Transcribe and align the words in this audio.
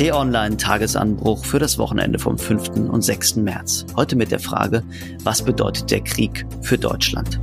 T-Online 0.00 0.56
Tagesanbruch 0.56 1.44
für 1.44 1.58
das 1.58 1.76
Wochenende 1.76 2.18
vom 2.18 2.38
5. 2.38 2.70
und 2.90 3.02
6. 3.02 3.36
März. 3.36 3.84
Heute 3.96 4.16
mit 4.16 4.30
der 4.30 4.38
Frage, 4.38 4.82
was 5.24 5.44
bedeutet 5.44 5.90
der 5.90 6.00
Krieg 6.00 6.46
für 6.62 6.78
Deutschland? 6.78 7.38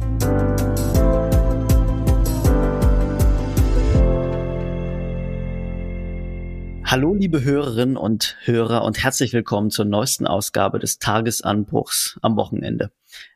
Hallo 6.83 7.13
liebe 7.13 7.43
Hörerinnen 7.43 7.95
und 7.95 8.37
Hörer 8.45 8.83
und 8.85 9.03
herzlich 9.03 9.33
willkommen 9.33 9.69
zur 9.69 9.85
neuesten 9.85 10.25
Ausgabe 10.25 10.79
des 10.79 10.97
Tagesanbruchs 10.97 12.17
am 12.23 12.37
Wochenende. 12.37 12.89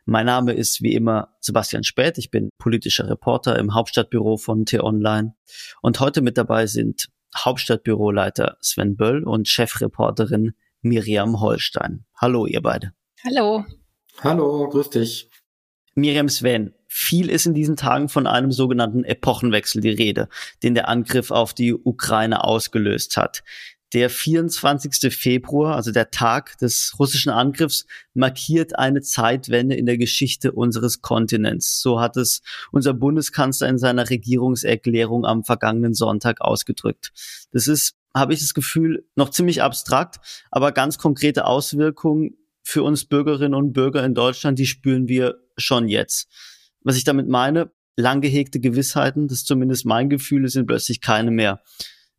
Mein 0.05 0.25
Name 0.25 0.53
ist 0.53 0.81
wie 0.81 0.95
immer 0.95 1.35
Sebastian 1.41 1.83
Späth, 1.83 2.17
ich 2.17 2.31
bin 2.31 2.49
politischer 2.57 3.07
Reporter 3.07 3.59
im 3.59 3.75
Hauptstadtbüro 3.75 4.37
von 4.37 4.65
T-Online 4.65 5.35
und 5.83 5.99
heute 5.99 6.23
mit 6.23 6.39
dabei 6.39 6.65
sind 6.65 7.09
Hauptstadtbüroleiter 7.35 8.57
Sven 8.61 8.95
Böll 8.95 9.23
und 9.23 9.47
Chefreporterin 9.47 10.53
Miriam 10.81 11.39
Holstein. 11.39 12.05
Hallo, 12.15 12.45
ihr 12.45 12.61
beide. 12.61 12.93
Hallo. 13.23 13.65
Hallo, 14.19 14.67
grüß 14.69 14.89
dich. 14.89 15.29
Miriam 15.95 16.29
Sven, 16.29 16.73
viel 16.87 17.29
ist 17.29 17.45
in 17.45 17.53
diesen 17.53 17.75
Tagen 17.75 18.09
von 18.09 18.27
einem 18.27 18.51
sogenannten 18.51 19.03
Epochenwechsel 19.03 19.81
die 19.81 19.89
Rede, 19.89 20.29
den 20.63 20.73
der 20.73 20.87
Angriff 20.87 21.31
auf 21.31 21.53
die 21.53 21.73
Ukraine 21.73 22.43
ausgelöst 22.43 23.17
hat. 23.17 23.43
Der 23.93 24.09
24. 24.09 25.13
Februar, 25.13 25.75
also 25.75 25.91
der 25.91 26.11
Tag 26.11 26.57
des 26.59 26.95
russischen 26.97 27.29
Angriffs, 27.29 27.85
markiert 28.13 28.79
eine 28.79 29.01
Zeitwende 29.01 29.75
in 29.75 29.85
der 29.85 29.97
Geschichte 29.97 30.53
unseres 30.53 31.01
Kontinents. 31.01 31.81
So 31.81 31.99
hat 31.99 32.15
es 32.15 32.41
unser 32.71 32.93
Bundeskanzler 32.93 33.67
in 33.67 33.77
seiner 33.77 34.09
Regierungserklärung 34.09 35.25
am 35.25 35.43
vergangenen 35.43 35.93
Sonntag 35.93 36.39
ausgedrückt. 36.39 37.11
Das 37.51 37.67
ist, 37.67 37.95
habe 38.15 38.33
ich 38.33 38.39
das 38.39 38.53
Gefühl, 38.53 39.05
noch 39.15 39.29
ziemlich 39.29 39.61
abstrakt, 39.61 40.45
aber 40.51 40.71
ganz 40.71 40.97
konkrete 40.97 41.45
Auswirkungen 41.45 42.37
für 42.63 42.83
uns 42.83 43.05
Bürgerinnen 43.05 43.55
und 43.55 43.73
Bürger 43.73 44.05
in 44.05 44.13
Deutschland, 44.13 44.57
die 44.57 44.67
spüren 44.67 45.09
wir 45.09 45.35
schon 45.57 45.89
jetzt. 45.89 46.29
Was 46.83 46.95
ich 46.95 47.03
damit 47.03 47.27
meine, 47.27 47.71
lang 47.97 48.21
gehegte 48.21 48.61
Gewissheiten, 48.61 49.27
das 49.27 49.39
ist 49.39 49.47
zumindest 49.47 49.85
mein 49.85 50.09
Gefühl, 50.09 50.47
sind 50.47 50.67
plötzlich 50.67 51.01
keine 51.01 51.31
mehr. 51.31 51.61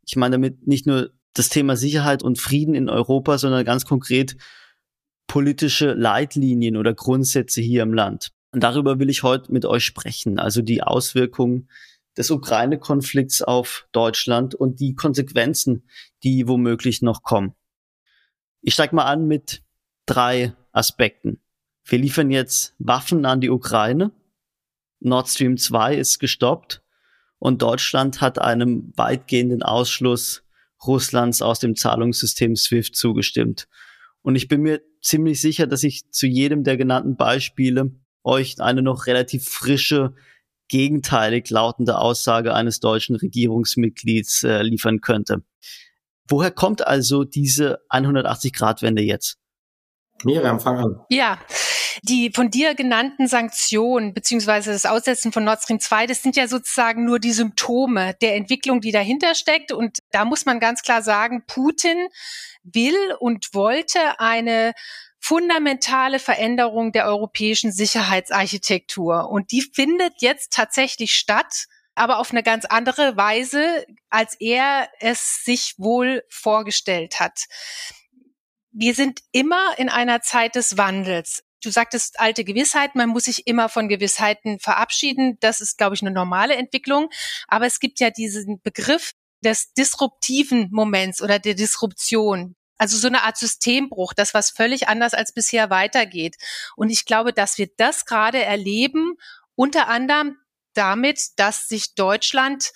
Ich 0.05 0.17
meine 0.17 0.33
damit 0.33 0.67
nicht 0.67 0.87
nur 0.87 1.11
das 1.35 1.49
Thema 1.49 1.77
Sicherheit 1.77 2.23
und 2.23 2.41
Frieden 2.41 2.75
in 2.75 2.89
Europa, 2.89 3.39
sondern 3.39 3.65
ganz 3.65 3.85
konkret 3.85 4.37
politische 5.27 5.93
Leitlinien 5.93 6.77
oder 6.77 6.95
Grundsätze 6.95 7.61
hier 7.61 7.83
im 7.83 7.95
Land. 7.95 8.33
Und 8.53 8.63
darüber 8.63 8.99
will 8.99 9.09
ich 9.09 9.23
heute 9.23 9.51
mit 9.51 9.65
euch 9.65 9.85
sprechen, 9.85 10.39
also 10.39 10.61
die 10.61 10.83
Auswirkungen 10.83 11.69
des 12.19 12.31
Ukraine-Konflikts 12.31 13.41
auf 13.41 13.89
Deutschland 13.93 14.55
und 14.55 14.81
die 14.81 14.95
Konsequenzen, 14.95 15.89
die 16.23 16.47
womöglich 16.47 17.01
noch 17.01 17.23
kommen. 17.23 17.55
Ich 18.61 18.75
steige 18.75 18.95
mal 18.95 19.05
an 19.05 19.27
mit 19.27 19.63
drei 20.05 20.55
Aspekten. 20.73 21.41
Wir 21.85 21.99
liefern 21.99 22.31
jetzt 22.31 22.75
Waffen 22.79 23.25
an 23.25 23.41
die 23.41 23.51
Ukraine. 23.51 24.13
Nord 25.01 25.29
Stream 25.29 25.57
2 25.57 25.97
ist 25.97 26.19
gestoppt 26.19 26.83
und 27.39 27.63
Deutschland 27.63 28.21
hat 28.21 28.39
einem 28.39 28.93
weitgehenden 28.97 29.63
Ausschluss 29.63 30.45
Russlands 30.87 31.43
aus 31.43 31.59
dem 31.59 31.77
Zahlungssystem 31.77 32.57
SWIFT 32.57 32.97
zugestimmt. 32.97 33.69
Und 34.23 34.37
ich 34.37 34.49
bin 34.49 34.63
mir 34.63 34.81
ziemlich 35.01 35.41
sicher, 35.41 35.67
dass 35.67 35.83
ich 35.83 36.11
zu 36.11 36.27
jedem 36.27 36.65
der 36.65 36.77
genannten 36.77 37.17
Beispiele 37.17 37.91
euch 38.25 38.61
eine 38.61 38.83
noch 38.83 39.07
relativ 39.07 39.49
frische, 39.49 40.15
gegenteilig 40.69 41.51
lautende 41.51 41.99
Aussage 41.99 42.55
eines 42.55 42.81
deutschen 42.81 43.17
Regierungsmitglieds 43.17 44.45
äh, 44.45 44.63
liefern 44.63 45.01
könnte. 45.01 45.43
Woher 46.29 46.51
kommt 46.51 46.87
also 46.87 47.25
diese 47.25 47.81
180-Grad-Wende 47.91 49.03
jetzt? 49.03 49.39
Miriam, 50.25 50.61
fang 50.61 50.79
an. 50.79 51.01
Ja, 51.11 51.39
die 52.03 52.33
von 52.35 52.51
dir 52.51 52.75
genannten 52.75 53.29
Sanktionen 53.29 54.13
beziehungsweise 54.13 54.73
das 54.73 54.87
Aussetzen 54.87 55.33
von 55.33 55.45
Nord 55.45 55.63
Stream 55.63 55.79
2, 55.79 56.07
das 56.07 56.23
sind 56.23 56.37
ja 56.37 56.49
sozusagen 56.49 57.05
nur 57.05 57.21
die 57.21 57.33
Symptome 57.33 58.15
der 58.21 58.35
Entwicklung, 58.35 58.81
die 58.81 58.91
dahinter 58.91 59.35
steckt. 59.37 59.71
Und 59.71 59.99
da 60.11 60.25
muss 60.25 60.45
man 60.45 60.59
ganz 60.59 60.83
klar 60.83 61.03
sagen, 61.03 61.45
Putin 61.47 62.09
will 62.65 63.15
und 63.21 63.55
wollte 63.55 64.19
eine 64.19 64.73
fundamentale 65.21 66.19
Veränderung 66.19 66.91
der 66.91 67.07
europäischen 67.07 67.71
Sicherheitsarchitektur. 67.71 69.31
Und 69.31 69.53
die 69.53 69.63
findet 69.63 70.15
jetzt 70.19 70.53
tatsächlich 70.53 71.15
statt, 71.15 71.67
aber 71.95 72.19
auf 72.19 72.33
eine 72.33 72.43
ganz 72.43 72.65
andere 72.65 73.17
Weise, 73.17 73.87
als 74.11 74.35
er 74.41 74.89
es 74.99 75.45
sich 75.45 75.75
wohl 75.79 76.25
vorgestellt 76.29 77.21
hat 77.21 77.47
wir 78.73 78.95
sind 78.95 79.21
immer 79.33 79.75
in 79.77 79.89
einer 79.89 80.23
Zeit 80.23 80.57
des 80.57 80.79
Wandels. 80.79 81.45
Du 81.63 81.71
sagtest 81.71 82.19
alte 82.19 82.45
Gewissheit, 82.45 82.95
man 82.95 83.11
muss 83.11 83.25
sich 83.25 83.47
immer 83.47 83.69
von 83.69 83.89
Gewissheiten 83.89 84.59
verabschieden. 84.59 85.39
Das 85.41 85.61
ist, 85.61 85.79
glaube 85.79 85.95
ich, 85.95 86.03
eine 86.03 86.11
normale 86.11 86.57
Entwicklung. 86.57 87.09
Aber 87.49 87.67
es 87.67 87.79
gibt 87.79 88.01
ja 88.01 88.11
diesen 88.11 88.61
Begriff 88.63 89.13
des 89.45 89.73
disruptiven 89.73 90.69
Moments 90.71 91.23
oder 91.23 91.39
der 91.39 91.55
Disruption. 91.55 92.57
Also 92.79 92.97
so 92.97 93.07
eine 93.07 93.23
Art 93.23 93.37
Systembruch, 93.37 94.13
das 94.13 94.35
was 94.35 94.51
völlig 94.51 94.89
anders 94.89 95.15
als 95.15 95.33
bisher 95.33 95.71
weitergeht. 95.71 96.37
Und 96.75 96.91
ich 96.91 97.05
glaube, 97.05 97.33
dass 97.33 97.59
wir 97.59 97.69
das 97.77 98.07
gerade 98.07 98.43
erleben, 98.43 99.15
unter 99.55 99.89
anderem 99.89 100.39
damit, 100.75 101.39
dass 101.39 101.69
sich 101.69 101.95
Deutschland 101.95 102.73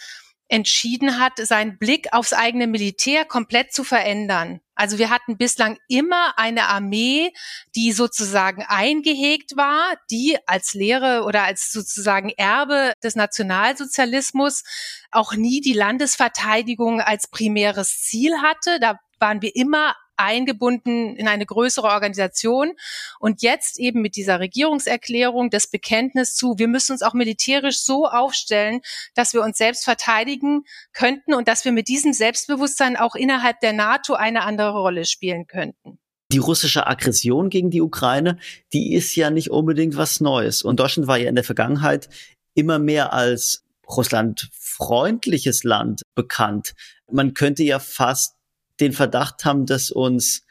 entschieden 0.48 1.18
hat, 1.18 1.38
seinen 1.38 1.78
Blick 1.78 2.12
aufs 2.12 2.32
eigene 2.32 2.68
Militär 2.68 3.24
komplett 3.24 3.72
zu 3.72 3.82
verändern. 3.82 4.60
Also 4.76 4.98
wir 4.98 5.10
hatten 5.10 5.36
bislang 5.36 5.78
immer 5.88 6.38
eine 6.38 6.68
Armee, 6.68 7.32
die 7.74 7.92
sozusagen 7.92 8.64
eingehegt 8.68 9.56
war, 9.56 9.96
die 10.10 10.38
als 10.46 10.74
Lehre 10.74 11.24
oder 11.24 11.44
als 11.44 11.72
sozusagen 11.72 12.30
Erbe 12.36 12.92
des 13.02 13.16
Nationalsozialismus 13.16 14.62
auch 15.10 15.34
nie 15.34 15.60
die 15.60 15.72
Landesverteidigung 15.72 17.00
als 17.00 17.28
primäres 17.28 18.02
Ziel 18.02 18.42
hatte. 18.42 18.78
Da 18.78 19.00
waren 19.18 19.42
wir 19.42 19.56
immer 19.56 19.96
eingebunden 20.16 21.16
in 21.16 21.28
eine 21.28 21.46
größere 21.46 21.86
Organisation. 21.86 22.72
Und 23.18 23.42
jetzt 23.42 23.78
eben 23.78 24.02
mit 24.02 24.16
dieser 24.16 24.40
Regierungserklärung 24.40 25.50
das 25.50 25.66
Bekenntnis 25.66 26.34
zu, 26.34 26.58
wir 26.58 26.68
müssen 26.68 26.92
uns 26.92 27.02
auch 27.02 27.14
militärisch 27.14 27.80
so 27.80 28.06
aufstellen, 28.06 28.80
dass 29.14 29.34
wir 29.34 29.42
uns 29.42 29.58
selbst 29.58 29.84
verteidigen 29.84 30.64
könnten 30.92 31.34
und 31.34 31.48
dass 31.48 31.64
wir 31.64 31.72
mit 31.72 31.88
diesem 31.88 32.12
Selbstbewusstsein 32.12 32.96
auch 32.96 33.14
innerhalb 33.14 33.60
der 33.60 33.72
NATO 33.72 34.14
eine 34.14 34.42
andere 34.42 34.72
Rolle 34.72 35.04
spielen 35.04 35.46
könnten. 35.46 35.98
Die 36.32 36.38
russische 36.38 36.86
Aggression 36.86 37.50
gegen 37.50 37.70
die 37.70 37.80
Ukraine, 37.80 38.38
die 38.72 38.94
ist 38.94 39.14
ja 39.14 39.30
nicht 39.30 39.50
unbedingt 39.50 39.96
was 39.96 40.20
Neues. 40.20 40.62
Und 40.62 40.80
Deutschland 40.80 41.06
war 41.06 41.18
ja 41.18 41.28
in 41.28 41.36
der 41.36 41.44
Vergangenheit 41.44 42.08
immer 42.54 42.78
mehr 42.78 43.12
als 43.12 43.64
Russland 43.88 44.48
freundliches 44.52 45.62
Land 45.62 46.02
bekannt. 46.14 46.74
Man 47.10 47.34
könnte 47.34 47.62
ja 47.62 47.78
fast 47.78 48.35
den 48.80 48.92
Verdacht 48.92 49.44
haben, 49.44 49.66
dass 49.66 49.90
uns 49.90 50.44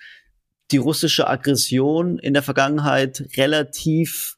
die 0.71 0.77
russische 0.77 1.27
Aggression 1.27 2.17
in 2.17 2.33
der 2.33 2.43
Vergangenheit 2.43 3.27
relativ 3.37 4.37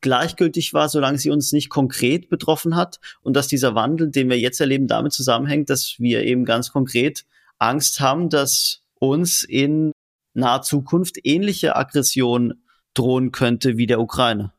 gleichgültig 0.00 0.74
war, 0.74 0.88
solange 0.88 1.18
sie 1.18 1.30
uns 1.30 1.52
nicht 1.52 1.70
konkret 1.70 2.28
betroffen 2.28 2.76
hat 2.76 3.00
und 3.22 3.34
dass 3.34 3.48
dieser 3.48 3.74
Wandel, 3.74 4.10
den 4.10 4.28
wir 4.30 4.38
jetzt 4.38 4.60
erleben, 4.60 4.86
damit 4.86 5.12
zusammenhängt, 5.12 5.70
dass 5.70 5.96
wir 5.98 6.22
eben 6.22 6.44
ganz 6.44 6.70
konkret 6.70 7.24
Angst 7.58 7.98
haben, 8.00 8.28
dass 8.30 8.82
uns 8.94 9.42
in 9.42 9.92
naher 10.34 10.62
Zukunft 10.62 11.16
ähnliche 11.24 11.74
Aggression 11.74 12.62
drohen 12.94 13.32
könnte 13.32 13.76
wie 13.76 13.86
der 13.86 14.00
Ukraine. 14.00 14.52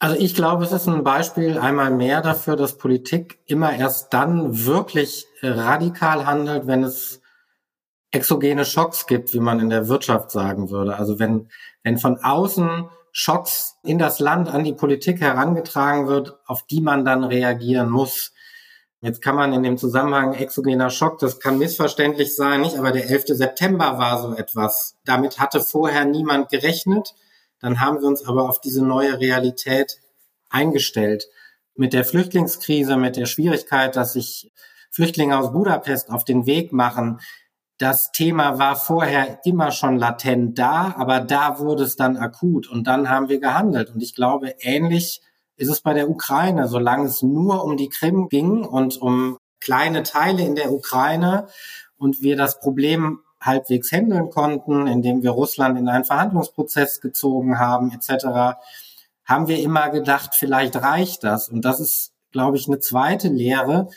Also 0.00 0.16
ich 0.16 0.36
glaube, 0.36 0.64
es 0.64 0.70
ist 0.70 0.86
ein 0.86 1.02
Beispiel 1.02 1.58
einmal 1.58 1.90
mehr 1.90 2.22
dafür, 2.22 2.54
dass 2.54 2.78
Politik 2.78 3.40
immer 3.46 3.72
erst 3.72 4.14
dann 4.14 4.64
wirklich 4.64 5.26
radikal 5.42 6.24
handelt, 6.24 6.68
wenn 6.68 6.84
es 6.84 7.20
exogene 8.10 8.64
Schocks 8.64 9.06
gibt, 9.06 9.34
wie 9.34 9.40
man 9.40 9.60
in 9.60 9.70
der 9.70 9.88
Wirtschaft 9.88 10.30
sagen 10.30 10.70
würde. 10.70 10.96
Also 10.96 11.18
wenn, 11.18 11.50
wenn 11.82 11.98
von 11.98 12.18
außen 12.18 12.88
Schocks 13.12 13.76
in 13.82 13.98
das 13.98 14.18
Land 14.20 14.48
an 14.48 14.64
die 14.64 14.72
Politik 14.72 15.20
herangetragen 15.20 16.06
wird, 16.08 16.38
auf 16.46 16.64
die 16.66 16.80
man 16.80 17.04
dann 17.04 17.24
reagieren 17.24 17.90
muss. 17.90 18.32
Jetzt 19.00 19.22
kann 19.22 19.36
man 19.36 19.52
in 19.52 19.62
dem 19.62 19.78
Zusammenhang 19.78 20.34
exogener 20.34 20.90
Schock, 20.90 21.18
das 21.18 21.38
kann 21.38 21.58
missverständlich 21.58 22.34
sein, 22.34 22.60
nicht? 22.60 22.78
Aber 22.78 22.90
der 22.90 23.08
11. 23.08 23.26
September 23.28 23.98
war 23.98 24.20
so 24.20 24.34
etwas. 24.34 24.96
Damit 25.04 25.38
hatte 25.38 25.60
vorher 25.60 26.04
niemand 26.04 26.48
gerechnet. 26.48 27.14
Dann 27.60 27.80
haben 27.80 28.00
wir 28.00 28.08
uns 28.08 28.26
aber 28.26 28.48
auf 28.48 28.60
diese 28.60 28.84
neue 28.84 29.18
Realität 29.20 30.00
eingestellt. 30.50 31.28
Mit 31.74 31.92
der 31.92 32.04
Flüchtlingskrise, 32.04 32.96
mit 32.96 33.16
der 33.16 33.26
Schwierigkeit, 33.26 33.94
dass 33.94 34.14
sich 34.14 34.52
Flüchtlinge 34.90 35.38
aus 35.38 35.52
Budapest 35.52 36.10
auf 36.10 36.24
den 36.24 36.46
Weg 36.46 36.72
machen, 36.72 37.20
das 37.78 38.10
Thema 38.10 38.58
war 38.58 38.76
vorher 38.76 39.40
immer 39.44 39.70
schon 39.70 39.96
latent 39.96 40.58
da, 40.58 40.94
aber 40.96 41.20
da 41.20 41.60
wurde 41.60 41.84
es 41.84 41.96
dann 41.96 42.16
akut 42.16 42.68
und 42.68 42.86
dann 42.86 43.08
haben 43.08 43.28
wir 43.28 43.38
gehandelt. 43.38 43.90
Und 43.94 44.02
ich 44.02 44.14
glaube, 44.14 44.54
ähnlich 44.60 45.22
ist 45.56 45.68
es 45.68 45.80
bei 45.80 45.94
der 45.94 46.10
Ukraine. 46.10 46.68
Solange 46.68 47.06
es 47.06 47.22
nur 47.22 47.64
um 47.64 47.76
die 47.76 47.88
Krim 47.88 48.28
ging 48.28 48.64
und 48.64 49.00
um 49.00 49.38
kleine 49.60 50.02
Teile 50.02 50.42
in 50.42 50.54
der 50.54 50.72
Ukraine 50.72 51.46
und 51.96 52.20
wir 52.22 52.36
das 52.36 52.58
Problem 52.58 53.20
halbwegs 53.40 53.92
handeln 53.92 54.30
konnten, 54.30 54.86
indem 54.86 55.22
wir 55.22 55.30
Russland 55.30 55.78
in 55.78 55.88
einen 55.88 56.04
Verhandlungsprozess 56.04 57.00
gezogen 57.00 57.58
haben, 57.58 57.92
etc., 57.92 58.58
haben 59.24 59.46
wir 59.46 59.60
immer 59.60 59.90
gedacht, 59.90 60.34
vielleicht 60.34 60.74
reicht 60.76 61.22
das. 61.22 61.48
Und 61.48 61.64
das 61.64 61.80
ist, 61.80 62.12
glaube 62.32 62.56
ich, 62.56 62.66
eine 62.66 62.80
zweite 62.80 63.28
Lehre. 63.28 63.88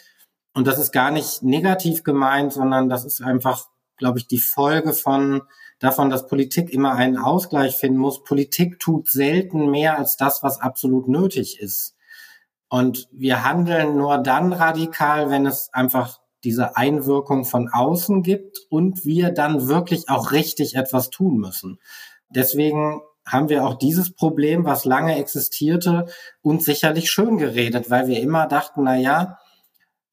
Und 0.54 0.68
das 0.68 0.80
ist 0.80 0.92
gar 0.92 1.12
nicht 1.12 1.44
negativ 1.44 2.04
gemeint, 2.04 2.54
sondern 2.54 2.90
das 2.90 3.06
ist 3.06 3.22
einfach, 3.22 3.68
glaube 3.98 4.20
ich, 4.20 4.28
die 4.28 4.40
Folge 4.40 4.94
von 4.94 5.44
davon, 5.80 6.10
dass 6.10 6.28
Politik 6.28 6.70
immer 6.70 6.94
einen 6.94 7.18
Ausgleich 7.18 7.76
finden 7.76 8.00
muss. 8.00 8.24
Politik 8.24 8.80
tut 8.80 9.10
selten 9.10 9.72
mehr 9.72 9.98
als 9.98 10.18
das, 10.18 10.44
was 10.44 10.60
absolut 10.60 11.08
nötig 11.08 11.60
ist. 11.60 11.96
Und 12.70 13.10
wir 13.12 13.44
handeln 13.44 13.98
nur 13.98 14.18
dann 14.18 14.54
radikal, 14.54 15.30
wenn 15.30 15.46
es 15.46 15.70
einfach 15.74 16.20
diese 16.44 16.78
Einwirkung 16.78 17.46
von 17.46 17.70
außen 17.70 18.24
gibt 18.24 18.60
und 18.70 19.06
wir 19.06 19.32
dann 19.32 19.68
wirklich 19.68 20.10
auch 20.10 20.32
richtig 20.32 20.76
etwas 20.76 21.10
tun 21.10 21.38
müssen. 21.38 21.80
Deswegen 22.30 23.02
haben 23.26 23.50
wir 23.50 23.66
auch 23.66 23.76
dieses 23.76 24.14
Problem, 24.16 24.66
was 24.66 24.86
lange 24.86 25.18
existierte, 25.18 26.06
uns 26.42 26.66
sicherlich 26.66 27.12
schön 27.12 27.38
geredet, 27.38 27.90
weil 27.90 28.08
wir 28.08 28.20
immer 28.20 28.48
dachten, 28.48 28.84
na 28.84 28.96
ja, 28.96 29.38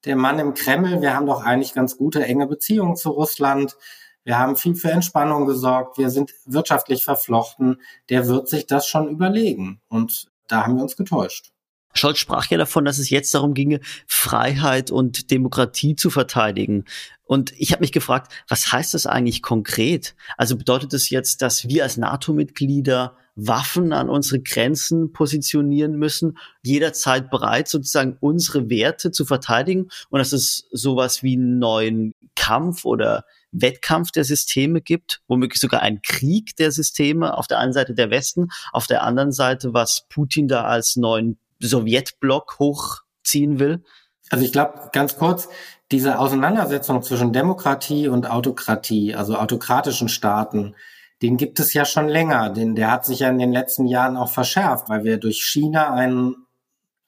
der 0.04 0.16
Mann 0.16 0.38
im 0.38 0.54
Kreml, 0.54 1.00
wir 1.00 1.14
haben 1.14 1.26
doch 1.26 1.42
eigentlich 1.44 1.74
ganz 1.74 1.96
gute 1.96 2.24
enge 2.24 2.46
Beziehungen 2.46 2.96
zu 2.96 3.10
Russland. 3.10 3.76
Wir 4.24 4.38
haben 4.38 4.56
viel 4.56 4.74
für 4.74 4.90
Entspannung 4.90 5.46
gesorgt. 5.46 5.98
Wir 5.98 6.10
sind 6.10 6.34
wirtschaftlich 6.44 7.04
verflochten. 7.04 7.80
Der 8.08 8.26
wird 8.26 8.48
sich 8.48 8.66
das 8.66 8.86
schon 8.86 9.08
überlegen. 9.08 9.80
Und 9.88 10.30
da 10.46 10.64
haben 10.64 10.76
wir 10.76 10.82
uns 10.82 10.96
getäuscht. 10.96 11.52
Scholz 11.94 12.18
sprach 12.18 12.46
ja 12.46 12.58
davon, 12.58 12.84
dass 12.84 12.98
es 12.98 13.10
jetzt 13.10 13.34
darum 13.34 13.54
ginge, 13.54 13.80
Freiheit 14.06 14.90
und 14.90 15.30
Demokratie 15.30 15.96
zu 15.96 16.10
verteidigen. 16.10 16.84
Und 17.24 17.52
ich 17.58 17.72
habe 17.72 17.80
mich 17.80 17.92
gefragt, 17.92 18.32
was 18.48 18.72
heißt 18.72 18.94
das 18.94 19.06
eigentlich 19.06 19.42
konkret? 19.42 20.14
Also 20.36 20.56
bedeutet 20.56 20.92
das 20.92 21.10
jetzt, 21.10 21.42
dass 21.42 21.68
wir 21.68 21.82
als 21.82 21.96
NATO-Mitglieder 21.96 23.16
Waffen 23.40 23.92
an 23.92 24.08
unsere 24.08 24.40
Grenzen 24.40 25.12
positionieren 25.12 25.96
müssen, 25.96 26.38
jederzeit 26.62 27.30
bereit, 27.30 27.68
sozusagen 27.68 28.16
unsere 28.20 28.68
Werte 28.68 29.12
zu 29.12 29.24
verteidigen 29.24 29.88
und 30.10 30.18
dass 30.18 30.32
es 30.32 30.66
sowas 30.72 31.22
wie 31.22 31.36
einen 31.36 31.58
neuen 31.60 32.14
Kampf 32.34 32.84
oder 32.84 33.24
Wettkampf 33.52 34.10
der 34.10 34.24
Systeme 34.24 34.80
gibt, 34.80 35.22
womöglich 35.28 35.60
sogar 35.60 35.82
ein 35.82 36.02
Krieg 36.02 36.56
der 36.56 36.72
Systeme, 36.72 37.36
auf 37.36 37.46
der 37.46 37.58
einen 37.58 37.72
Seite 37.72 37.94
der 37.94 38.10
Westen, 38.10 38.48
auf 38.72 38.86
der 38.86 39.04
anderen 39.04 39.32
Seite, 39.32 39.72
was 39.72 40.06
Putin 40.08 40.48
da 40.48 40.64
als 40.64 40.96
neuen 40.96 41.38
Sowjetblock 41.60 42.58
hochziehen 42.58 43.58
will? 43.58 43.84
Also 44.30 44.44
ich 44.44 44.52
glaube, 44.52 44.90
ganz 44.92 45.16
kurz, 45.16 45.48
diese 45.90 46.18
Auseinandersetzung 46.18 47.02
zwischen 47.02 47.32
Demokratie 47.32 48.08
und 48.08 48.30
Autokratie, 48.30 49.14
also 49.14 49.36
autokratischen 49.36 50.08
Staaten, 50.08 50.74
den 51.22 51.36
gibt 51.36 51.58
es 51.60 51.72
ja 51.72 51.84
schon 51.84 52.08
länger. 52.08 52.50
Den, 52.50 52.74
der 52.74 52.90
hat 52.90 53.06
sich 53.06 53.20
ja 53.20 53.30
in 53.30 53.38
den 53.38 53.52
letzten 53.52 53.86
Jahren 53.86 54.16
auch 54.16 54.30
verschärft, 54.30 54.88
weil 54.88 55.04
wir 55.04 55.18
durch 55.18 55.42
China 55.42 55.92
einen 55.92 56.46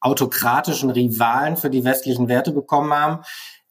autokratischen 0.01 0.91
Rivalen 0.91 1.57
für 1.57 1.71
die 1.71 1.85
westlichen 1.85 2.29
Werte 2.29 2.53
bekommen 2.53 2.93
haben, 2.93 3.23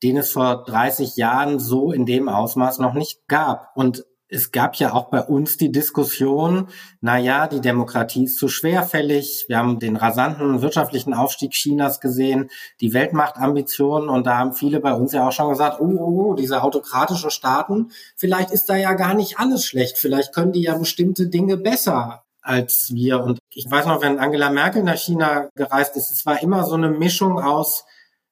den 0.04 0.18
es 0.18 0.32
vor 0.32 0.64
30 0.64 1.18
Jahren 1.18 1.60
so 1.60 1.92
in 1.92 2.06
dem 2.06 2.30
Ausmaß 2.30 2.80
noch 2.80 2.94
nicht 2.94 3.28
gab. 3.28 3.76
Und 3.76 4.06
es 4.30 4.52
gab 4.52 4.76
ja 4.76 4.94
auch 4.94 5.10
bei 5.10 5.22
uns 5.22 5.58
die 5.58 5.72
Diskussion, 5.72 6.70
na 7.02 7.18
ja, 7.18 7.48
die 7.48 7.62
Demokratie 7.62 8.26
ist 8.26 8.38
zu 8.38 8.48
schwerfällig. 8.48 9.46
Wir 9.48 9.58
haben 9.58 9.80
den 9.80 9.96
rasanten 9.96 10.62
wirtschaftlichen 10.62 11.16
Aufstieg 11.16 11.52
Chinas 11.52 12.00
gesehen, 12.00 12.50
die 12.80 12.94
Weltmachtambitionen 12.94 14.08
und 14.08 14.28
da 14.28 14.38
haben 14.38 14.54
viele 14.54 14.80
bei 14.80 14.94
uns 14.94 15.14
ja 15.14 15.28
auch 15.28 15.32
schon 15.32 15.50
gesagt, 15.50 15.82
oh, 15.82 15.86
oh, 15.86 16.30
oh, 16.30 16.34
diese 16.36 16.62
autokratischen 16.62 17.32
Staaten, 17.32 17.92
vielleicht 18.16 18.52
ist 18.52 18.70
da 18.70 18.76
ja 18.76 18.94
gar 18.94 19.16
nicht 19.16 19.40
alles 19.40 19.66
schlecht. 19.66 19.98
Vielleicht 19.98 20.34
können 20.34 20.52
die 20.52 20.64
ja 20.64 20.78
bestimmte 20.78 21.28
Dinge 21.28 21.58
besser 21.58 22.24
als 22.42 22.94
wir. 22.94 23.24
Und 23.24 23.40
ich 23.54 23.70
weiß 23.70 23.88
noch, 23.88 24.02
wenn 24.02 24.20
Angela 24.20 24.52
Merkel 24.52 24.84
nach 24.84 24.98
China 24.98 25.50
gereist 25.56 25.98
ist, 25.98 26.12
es 26.12 26.26
war 26.26 26.42
immer 26.42 26.64
so 26.66 26.76
eine 26.76 26.90
Mischung 26.90 27.42
aus 27.42 27.84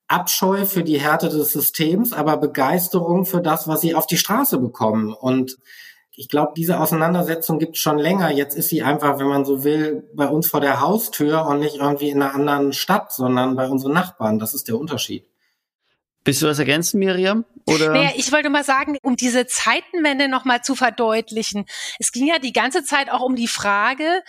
Abscheu 0.07 0.65
für 0.65 0.83
die 0.83 0.99
Härte 0.99 1.29
des 1.29 1.51
Systems, 1.51 2.13
aber 2.13 2.37
Begeisterung 2.37 3.25
für 3.25 3.41
das, 3.41 3.67
was 3.67 3.81
sie 3.81 3.95
auf 3.95 4.07
die 4.07 4.17
Straße 4.17 4.57
bekommen. 4.57 5.13
Und 5.13 5.57
ich 6.15 6.29
glaube, 6.29 6.53
diese 6.55 6.79
Auseinandersetzung 6.79 7.59
gibt 7.59 7.75
es 7.75 7.81
schon 7.81 7.99
länger. 7.99 8.31
Jetzt 8.31 8.55
ist 8.55 8.69
sie 8.69 8.81
einfach, 8.81 9.19
wenn 9.19 9.27
man 9.27 9.45
so 9.45 9.63
will, 9.63 10.09
bei 10.15 10.27
uns 10.27 10.47
vor 10.47 10.61
der 10.61 10.81
Haustür 10.81 11.45
und 11.45 11.59
nicht 11.59 11.75
irgendwie 11.75 12.09
in 12.09 12.21
einer 12.21 12.33
anderen 12.33 12.73
Stadt, 12.73 13.11
sondern 13.11 13.55
bei 13.55 13.67
unseren 13.67 13.93
Nachbarn. 13.93 14.39
Das 14.39 14.53
ist 14.53 14.67
der 14.67 14.79
Unterschied. 14.79 15.27
Willst 16.25 16.41
du 16.41 16.47
was 16.47 16.59
ergänzen, 16.59 16.99
Miriam? 16.99 17.45
Oder? 17.65 17.91
Naja, 17.91 18.11
ich 18.15 18.31
wollte 18.33 18.49
mal 18.49 18.63
sagen, 18.63 18.97
um 19.01 19.15
diese 19.15 19.45
Zeitenwende 19.45 20.27
nochmal 20.27 20.61
zu 20.61 20.75
verdeutlichen. 20.75 21.65
Es 21.99 22.11
ging 22.11 22.27
ja 22.27 22.39
die 22.39 22.51
ganze 22.51 22.83
Zeit 22.83 23.09
auch 23.09 23.21
um 23.21 23.35
die 23.35 23.47
Frage, 23.47 24.23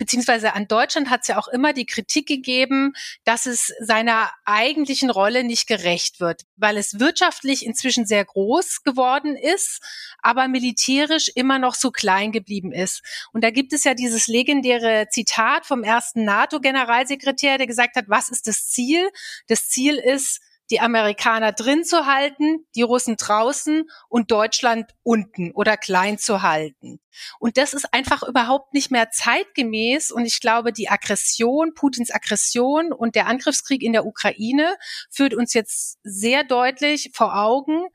beziehungsweise 0.00 0.54
an 0.54 0.66
Deutschland 0.66 1.10
hat 1.10 1.20
es 1.20 1.28
ja 1.28 1.38
auch 1.38 1.46
immer 1.46 1.74
die 1.74 1.84
Kritik 1.84 2.26
gegeben, 2.26 2.94
dass 3.24 3.44
es 3.44 3.70
seiner 3.80 4.30
eigentlichen 4.46 5.10
Rolle 5.10 5.44
nicht 5.44 5.66
gerecht 5.66 6.20
wird, 6.20 6.46
weil 6.56 6.78
es 6.78 6.98
wirtschaftlich 6.98 7.66
inzwischen 7.66 8.06
sehr 8.06 8.24
groß 8.24 8.82
geworden 8.82 9.36
ist, 9.36 9.82
aber 10.22 10.48
militärisch 10.48 11.30
immer 11.34 11.58
noch 11.58 11.74
so 11.74 11.90
klein 11.90 12.32
geblieben 12.32 12.72
ist. 12.72 13.02
Und 13.34 13.44
da 13.44 13.50
gibt 13.50 13.74
es 13.74 13.84
ja 13.84 13.92
dieses 13.92 14.26
legendäre 14.26 15.08
Zitat 15.10 15.66
vom 15.66 15.84
ersten 15.84 16.24
NATO-Generalsekretär, 16.24 17.58
der 17.58 17.66
gesagt 17.66 17.94
hat, 17.96 18.06
was 18.08 18.30
ist 18.30 18.46
das 18.46 18.68
Ziel? 18.68 19.06
Das 19.48 19.68
Ziel 19.68 19.96
ist, 19.96 20.40
die 20.70 20.80
Amerikaner 20.80 21.52
drin 21.52 21.84
zu 21.84 22.06
halten, 22.06 22.66
die 22.74 22.82
Russen 22.82 23.16
draußen 23.16 23.84
und 24.08 24.30
Deutschland 24.30 24.90
unten 25.02 25.50
oder 25.52 25.76
klein 25.76 26.18
zu 26.18 26.42
halten. 26.42 27.00
Und 27.38 27.56
das 27.56 27.74
ist 27.74 27.92
einfach 27.92 28.22
überhaupt 28.22 28.72
nicht 28.72 28.90
mehr 28.90 29.10
zeitgemäß. 29.10 30.12
Und 30.12 30.24
ich 30.26 30.40
glaube, 30.40 30.72
die 30.72 30.88
Aggression, 30.88 31.74
Putins 31.74 32.10
Aggression 32.10 32.92
und 32.92 33.14
der 33.14 33.26
Angriffskrieg 33.26 33.82
in 33.82 33.92
der 33.92 34.06
Ukraine 34.06 34.76
führt 35.10 35.34
uns 35.34 35.54
jetzt 35.54 35.98
sehr 36.04 36.44
deutlich 36.44 37.10
vor 37.12 37.36
Augen, 37.36 37.86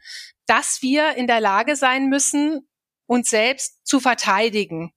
dass 0.46 0.80
wir 0.82 1.16
in 1.16 1.28
der 1.28 1.40
Lage 1.40 1.76
sein 1.76 2.08
müssen, 2.08 2.68
uns 3.08 3.30
selbst 3.30 3.86
zu 3.86 4.00
verteidigen. 4.00 4.92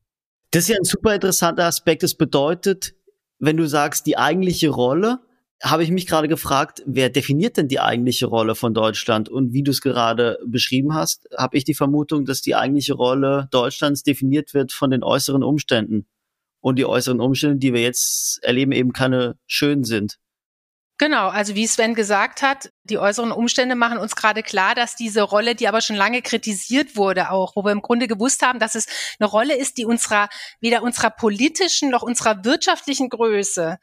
Das 0.51 0.65
ist 0.65 0.69
ja 0.71 0.77
ein 0.77 0.85
super 0.85 1.15
interessanter 1.15 1.65
Aspekt. 1.65 2.03
Das 2.03 2.15
bedeutet, 2.15 2.95
wenn 3.39 3.57
du 3.57 3.67
sagst, 3.67 4.07
die 4.07 4.17
eigentliche 4.17 4.71
Rolle 4.71 5.21
habe 5.63 5.83
ich 5.83 5.91
mich 5.91 6.07
gerade 6.07 6.29
gefragt, 6.29 6.83
wer 6.87 7.11
definiert 7.11 7.57
denn 7.57 7.69
die 7.69 7.81
eigentliche 7.81 8.27
Rolle 8.27 8.55
von 8.55 8.75
Deutschland? 8.75 9.29
Und 9.29 9.53
wie 9.53 9.63
du 9.63 9.73
es 9.73 9.81
gerade 9.81 10.39
beschrieben 10.47 10.95
hast, 10.95 11.29
habe 11.37 11.57
ich 11.57 11.65
die 11.65 11.75
Vermutung, 11.75 12.25
dass 12.25 12.43
die 12.43 12.55
eigentliche 12.55 12.95
Rolle 12.95 13.49
Deutschlands 13.51 14.03
definiert 14.03 14.55
wird 14.55 14.73
von 14.73 14.91
den 14.91 15.03
äußeren 15.03 15.43
Umständen. 15.43 16.07
Und 16.61 16.79
die 16.79 16.87
äußeren 16.87 17.21
Umstände, 17.21 17.59
die 17.59 17.73
wir 17.73 17.83
jetzt 17.83 18.43
erleben, 18.43 18.73
eben 18.73 18.93
keine 18.93 19.37
schönen 19.47 19.85
sind. 19.85 20.19
Genau, 21.01 21.29
also 21.29 21.55
wie 21.55 21.69
Sven 21.69 21.95
gesagt 21.95 22.43
hat, 22.43 22.73
die 22.83 22.99
äußeren 22.99 23.31
Umstände 23.31 23.77
machen 23.77 23.99
uns 23.99 24.17
gerade 24.17 24.43
klar, 24.43 24.75
dass 24.75 24.97
diese 24.97 25.23
Rolle, 25.23 25.55
die 25.55 25.69
aber 25.69 25.81
schon 25.81 25.95
lange 25.95 26.23
kritisiert 26.23 26.97
wurde, 26.97 27.31
auch, 27.31 27.55
wo 27.55 27.65
wir 27.65 27.71
im 27.71 27.83
Grunde 27.83 28.09
gewusst 28.09 28.43
haben, 28.43 28.59
dass 28.59 28.75
es 28.75 28.87
eine 29.21 29.29
Rolle 29.29 29.57
ist, 29.57 29.79
die 29.79 29.85
unserer, 29.85 30.29
weder 30.61 30.83
unserer 30.83 31.11
politischen 31.11 31.91
noch 31.91 32.03
unserer 32.03 32.45
wirtschaftlichen 32.45 33.11
Größe 33.11 33.79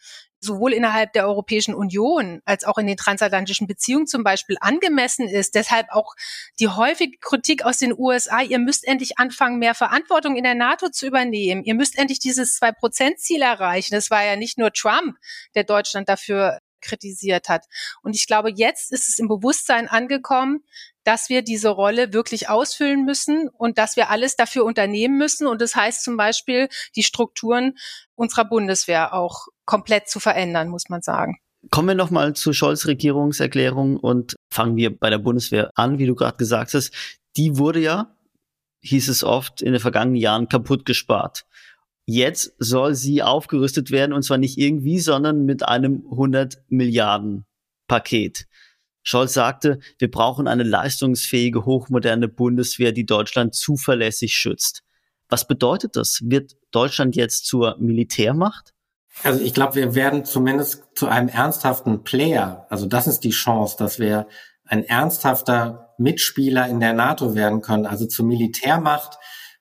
sowohl 0.45 0.73
innerhalb 0.73 1.13
der 1.13 1.27
Europäischen 1.27 1.75
Union 1.75 2.41
als 2.45 2.63
auch 2.63 2.77
in 2.77 2.87
den 2.87 2.97
transatlantischen 2.97 3.67
Beziehungen 3.67 4.07
zum 4.07 4.23
Beispiel 4.23 4.57
angemessen 4.61 5.27
ist. 5.27 5.55
Deshalb 5.55 5.87
auch 5.89 6.15
die 6.59 6.67
häufige 6.67 7.17
Kritik 7.19 7.65
aus 7.65 7.77
den 7.77 7.93
USA, 7.97 8.41
ihr 8.41 8.59
müsst 8.59 8.87
endlich 8.87 9.17
anfangen, 9.17 9.59
mehr 9.59 9.75
Verantwortung 9.75 10.35
in 10.35 10.43
der 10.43 10.55
NATO 10.55 10.89
zu 10.89 11.07
übernehmen. 11.07 11.63
Ihr 11.63 11.75
müsst 11.75 11.97
endlich 11.97 12.19
dieses 12.19 12.55
Zwei-Prozent-Ziel 12.55 13.41
erreichen. 13.41 13.93
Das 13.93 14.11
war 14.11 14.23
ja 14.23 14.35
nicht 14.35 14.57
nur 14.57 14.71
Trump, 14.71 15.17
der 15.55 15.63
Deutschland 15.63 16.07
dafür 16.07 16.59
kritisiert 16.85 17.49
hat. 17.49 17.65
Und 18.01 18.15
ich 18.15 18.27
glaube, 18.27 18.51
jetzt 18.53 18.91
ist 18.91 19.09
es 19.09 19.19
im 19.19 19.27
Bewusstsein 19.27 19.87
angekommen, 19.87 20.63
dass 21.03 21.29
wir 21.29 21.41
diese 21.43 21.69
Rolle 21.69 22.13
wirklich 22.13 22.49
ausfüllen 22.49 23.05
müssen 23.05 23.49
und 23.49 23.77
dass 23.77 23.95
wir 23.95 24.09
alles 24.09 24.35
dafür 24.35 24.65
unternehmen 24.65 25.17
müssen. 25.17 25.47
Und 25.47 25.61
das 25.61 25.75
heißt 25.75 26.03
zum 26.03 26.17
Beispiel, 26.17 26.67
die 26.95 27.03
Strukturen 27.03 27.75
unserer 28.15 28.45
Bundeswehr 28.45 29.13
auch 29.13 29.47
komplett 29.65 30.09
zu 30.09 30.19
verändern, 30.19 30.69
muss 30.69 30.89
man 30.89 31.01
sagen. 31.01 31.37
Kommen 31.71 31.89
wir 31.89 31.95
nochmal 31.95 32.33
zur 32.33 32.53
Scholz 32.53 32.85
Regierungserklärung 32.85 33.97
und 33.97 34.35
fangen 34.51 34.75
wir 34.75 34.97
bei 34.97 35.09
der 35.09 35.17
Bundeswehr 35.17 35.69
an, 35.75 35.97
wie 35.99 36.05
du 36.05 36.15
gerade 36.15 36.37
gesagt 36.37 36.73
hast. 36.73 36.91
Die 37.37 37.57
wurde 37.57 37.79
ja, 37.79 38.15
hieß 38.81 39.09
es 39.09 39.23
oft, 39.23 39.61
in 39.61 39.73
den 39.73 39.81
vergangenen 39.81 40.21
Jahren 40.21 40.47
kaputt 40.47 40.85
gespart. 40.85 41.45
Jetzt 42.05 42.53
soll 42.59 42.93
sie 42.93 43.23
aufgerüstet 43.23 43.89
werden 43.89 44.13
und 44.13 44.23
zwar 44.23 44.37
nicht 44.37 44.57
irgendwie, 44.57 44.99
sondern 44.99 45.45
mit 45.45 45.67
einem 45.67 46.05
100 46.11 46.63
Milliarden 46.69 47.45
Paket. 47.87 48.47
Scholz 49.01 49.33
sagte, 49.33 49.79
wir 49.99 50.09
brauchen 50.09 50.47
eine 50.47 50.63
leistungsfähige, 50.63 51.65
hochmoderne 51.65 52.27
Bundeswehr, 52.27 52.91
die 52.91 53.05
Deutschland 53.05 53.53
zuverlässig 53.55 54.33
schützt. 54.33 54.83
Was 55.29 55.47
bedeutet 55.47 55.95
das? 55.95 56.21
Wird 56.23 56.55
Deutschland 56.71 57.15
jetzt 57.15 57.45
zur 57.45 57.77
Militärmacht? 57.79 58.73
Also 59.23 59.41
ich 59.41 59.53
glaube, 59.53 59.75
wir 59.75 59.95
werden 59.95 60.25
zumindest 60.25 60.83
zu 60.95 61.07
einem 61.07 61.29
ernsthaften 61.29 62.03
Player. 62.03 62.67
Also 62.69 62.85
das 62.85 63.07
ist 63.07 63.21
die 63.21 63.29
Chance, 63.29 63.75
dass 63.77 63.99
wir 63.99 64.27
ein 64.65 64.83
ernsthafter 64.83 65.93
Mitspieler 65.97 66.67
in 66.67 66.79
der 66.79 66.93
NATO 66.93 67.35
werden 67.35 67.61
können, 67.61 67.85
also 67.85 68.05
zur 68.05 68.25
Militärmacht. 68.25 69.17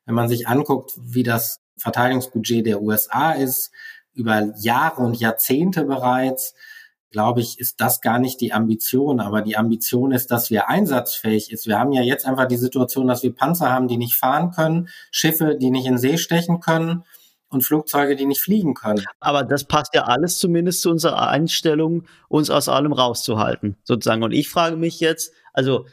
Wenn 0.06 0.14
man 0.14 0.28
sich 0.28 0.48
anguckt, 0.48 0.92
wie 0.98 1.22
das 1.22 1.63
Verteidigungsbudget 1.76 2.66
der 2.66 2.82
USA 2.82 3.32
ist, 3.32 3.70
über 4.14 4.52
Jahre 4.56 5.02
und 5.02 5.18
Jahrzehnte 5.18 5.84
bereits, 5.84 6.54
glaube 7.10 7.40
ich, 7.40 7.60
ist 7.60 7.80
das 7.80 8.00
gar 8.00 8.18
nicht 8.18 8.40
die 8.40 8.52
Ambition. 8.52 9.20
Aber 9.20 9.42
die 9.42 9.56
Ambition 9.56 10.12
ist, 10.12 10.30
dass 10.30 10.50
wir 10.50 10.68
einsatzfähig 10.68 11.52
ist. 11.52 11.66
Wir 11.66 11.78
haben 11.78 11.92
ja 11.92 12.02
jetzt 12.02 12.26
einfach 12.26 12.46
die 12.46 12.56
Situation, 12.56 13.06
dass 13.06 13.22
wir 13.22 13.34
Panzer 13.34 13.70
haben, 13.70 13.88
die 13.88 13.96
nicht 13.96 14.16
fahren 14.16 14.50
können, 14.50 14.88
Schiffe, 15.10 15.56
die 15.56 15.70
nicht 15.70 15.86
in 15.86 15.98
See 15.98 16.18
stechen 16.18 16.60
können 16.60 17.04
und 17.48 17.62
Flugzeuge, 17.62 18.16
die 18.16 18.26
nicht 18.26 18.40
fliegen 18.40 18.74
können. 18.74 19.04
Aber 19.20 19.44
das 19.44 19.64
passt 19.64 19.94
ja 19.94 20.04
alles 20.04 20.38
zumindest 20.38 20.82
zu 20.82 20.90
unserer 20.90 21.28
Einstellung, 21.28 22.04
uns 22.28 22.50
aus 22.50 22.68
allem 22.68 22.92
rauszuhalten, 22.92 23.76
sozusagen. 23.84 24.22
Und 24.22 24.32
ich 24.32 24.48
frage 24.48 24.76
mich 24.76 25.00
jetzt, 25.00 25.32
also, 25.52 25.86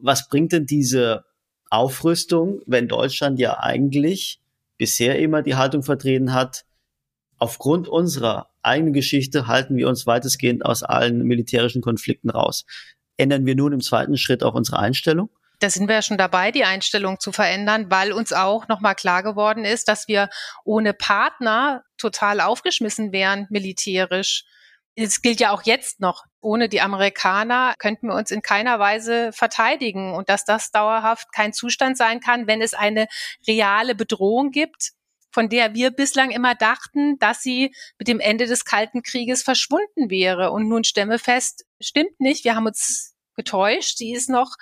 was 0.00 0.28
bringt 0.28 0.52
denn 0.52 0.66
diese 0.66 1.24
Aufrüstung, 1.70 2.60
wenn 2.66 2.86
Deutschland 2.86 3.40
ja 3.40 3.58
eigentlich 3.58 4.40
bisher 4.78 5.18
immer 5.18 5.42
die 5.42 5.56
Haltung 5.56 5.82
vertreten 5.82 6.32
hat, 6.32 6.64
aufgrund 7.36 7.88
unserer 7.88 8.50
eigenen 8.62 8.92
Geschichte 8.92 9.46
halten 9.46 9.76
wir 9.76 9.88
uns 9.88 10.06
weitestgehend 10.06 10.64
aus 10.64 10.82
allen 10.82 11.24
militärischen 11.24 11.82
Konflikten 11.82 12.30
raus. 12.30 12.64
Ändern 13.16 13.46
wir 13.46 13.56
nun 13.56 13.72
im 13.72 13.80
zweiten 13.80 14.16
Schritt 14.16 14.42
auch 14.42 14.54
unsere 14.54 14.78
Einstellung? 14.78 15.30
da 15.60 15.70
sind 15.70 15.88
wir 15.88 15.96
ja 15.96 16.02
schon 16.02 16.18
dabei, 16.18 16.52
die 16.52 16.64
Einstellung 16.64 17.18
zu 17.18 17.32
verändern, 17.32 17.90
weil 17.90 18.12
uns 18.12 18.32
auch 18.32 18.68
nochmal 18.68 18.94
klar 18.94 19.22
geworden 19.22 19.64
ist, 19.64 19.88
dass 19.88 20.06
wir 20.06 20.28
ohne 20.64 20.94
Partner 20.94 21.82
total 21.96 22.40
aufgeschmissen 22.40 23.12
wären, 23.12 23.46
militärisch. 23.50 24.44
Es 25.00 25.22
gilt 25.22 25.38
ja 25.38 25.52
auch 25.52 25.62
jetzt 25.62 26.00
noch, 26.00 26.24
ohne 26.40 26.68
die 26.68 26.80
Amerikaner 26.80 27.74
könnten 27.78 28.08
wir 28.08 28.16
uns 28.16 28.32
in 28.32 28.42
keiner 28.42 28.80
Weise 28.80 29.32
verteidigen 29.32 30.12
und 30.12 30.28
dass 30.28 30.44
das 30.44 30.72
dauerhaft 30.72 31.32
kein 31.32 31.52
Zustand 31.52 31.96
sein 31.96 32.18
kann, 32.18 32.48
wenn 32.48 32.60
es 32.60 32.74
eine 32.74 33.06
reale 33.46 33.94
Bedrohung 33.94 34.50
gibt, 34.50 34.90
von 35.30 35.48
der 35.48 35.74
wir 35.74 35.92
bislang 35.92 36.30
immer 36.30 36.56
dachten, 36.56 37.16
dass 37.20 37.42
sie 37.42 37.72
mit 37.98 38.08
dem 38.08 38.18
Ende 38.18 38.46
des 38.46 38.64
Kalten 38.64 39.02
Krieges 39.02 39.44
verschwunden 39.44 40.10
wäre. 40.10 40.50
Und 40.50 40.68
nun 40.68 40.82
stemme 40.82 41.20
fest, 41.20 41.64
stimmt 41.80 42.18
nicht, 42.18 42.44
wir 42.44 42.56
haben 42.56 42.66
uns 42.66 43.14
getäuscht, 43.36 43.98
sie 43.98 44.12
ist 44.12 44.28
noch 44.28 44.56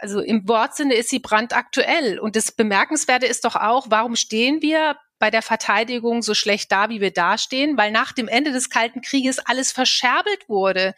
also 0.00 0.20
im 0.20 0.46
Wortsinne 0.48 0.94
ist 0.94 1.10
sie 1.10 1.18
brandaktuell. 1.18 2.20
Und 2.20 2.36
das 2.36 2.52
Bemerkenswerte 2.52 3.26
ist 3.26 3.44
doch 3.44 3.56
auch, 3.56 3.86
warum 3.90 4.14
stehen 4.14 4.62
wir 4.62 4.96
bei 5.18 5.30
der 5.30 5.42
Verteidigung 5.42 6.22
so 6.22 6.34
schlecht 6.34 6.70
da, 6.72 6.88
wie 6.88 7.00
wir 7.00 7.12
dastehen? 7.12 7.76
Weil 7.76 7.90
nach 7.90 8.12
dem 8.12 8.28
Ende 8.28 8.52
des 8.52 8.70
Kalten 8.70 9.00
Krieges 9.00 9.38
alles 9.38 9.72
verscherbelt 9.72 10.48
wurde. 10.48 10.94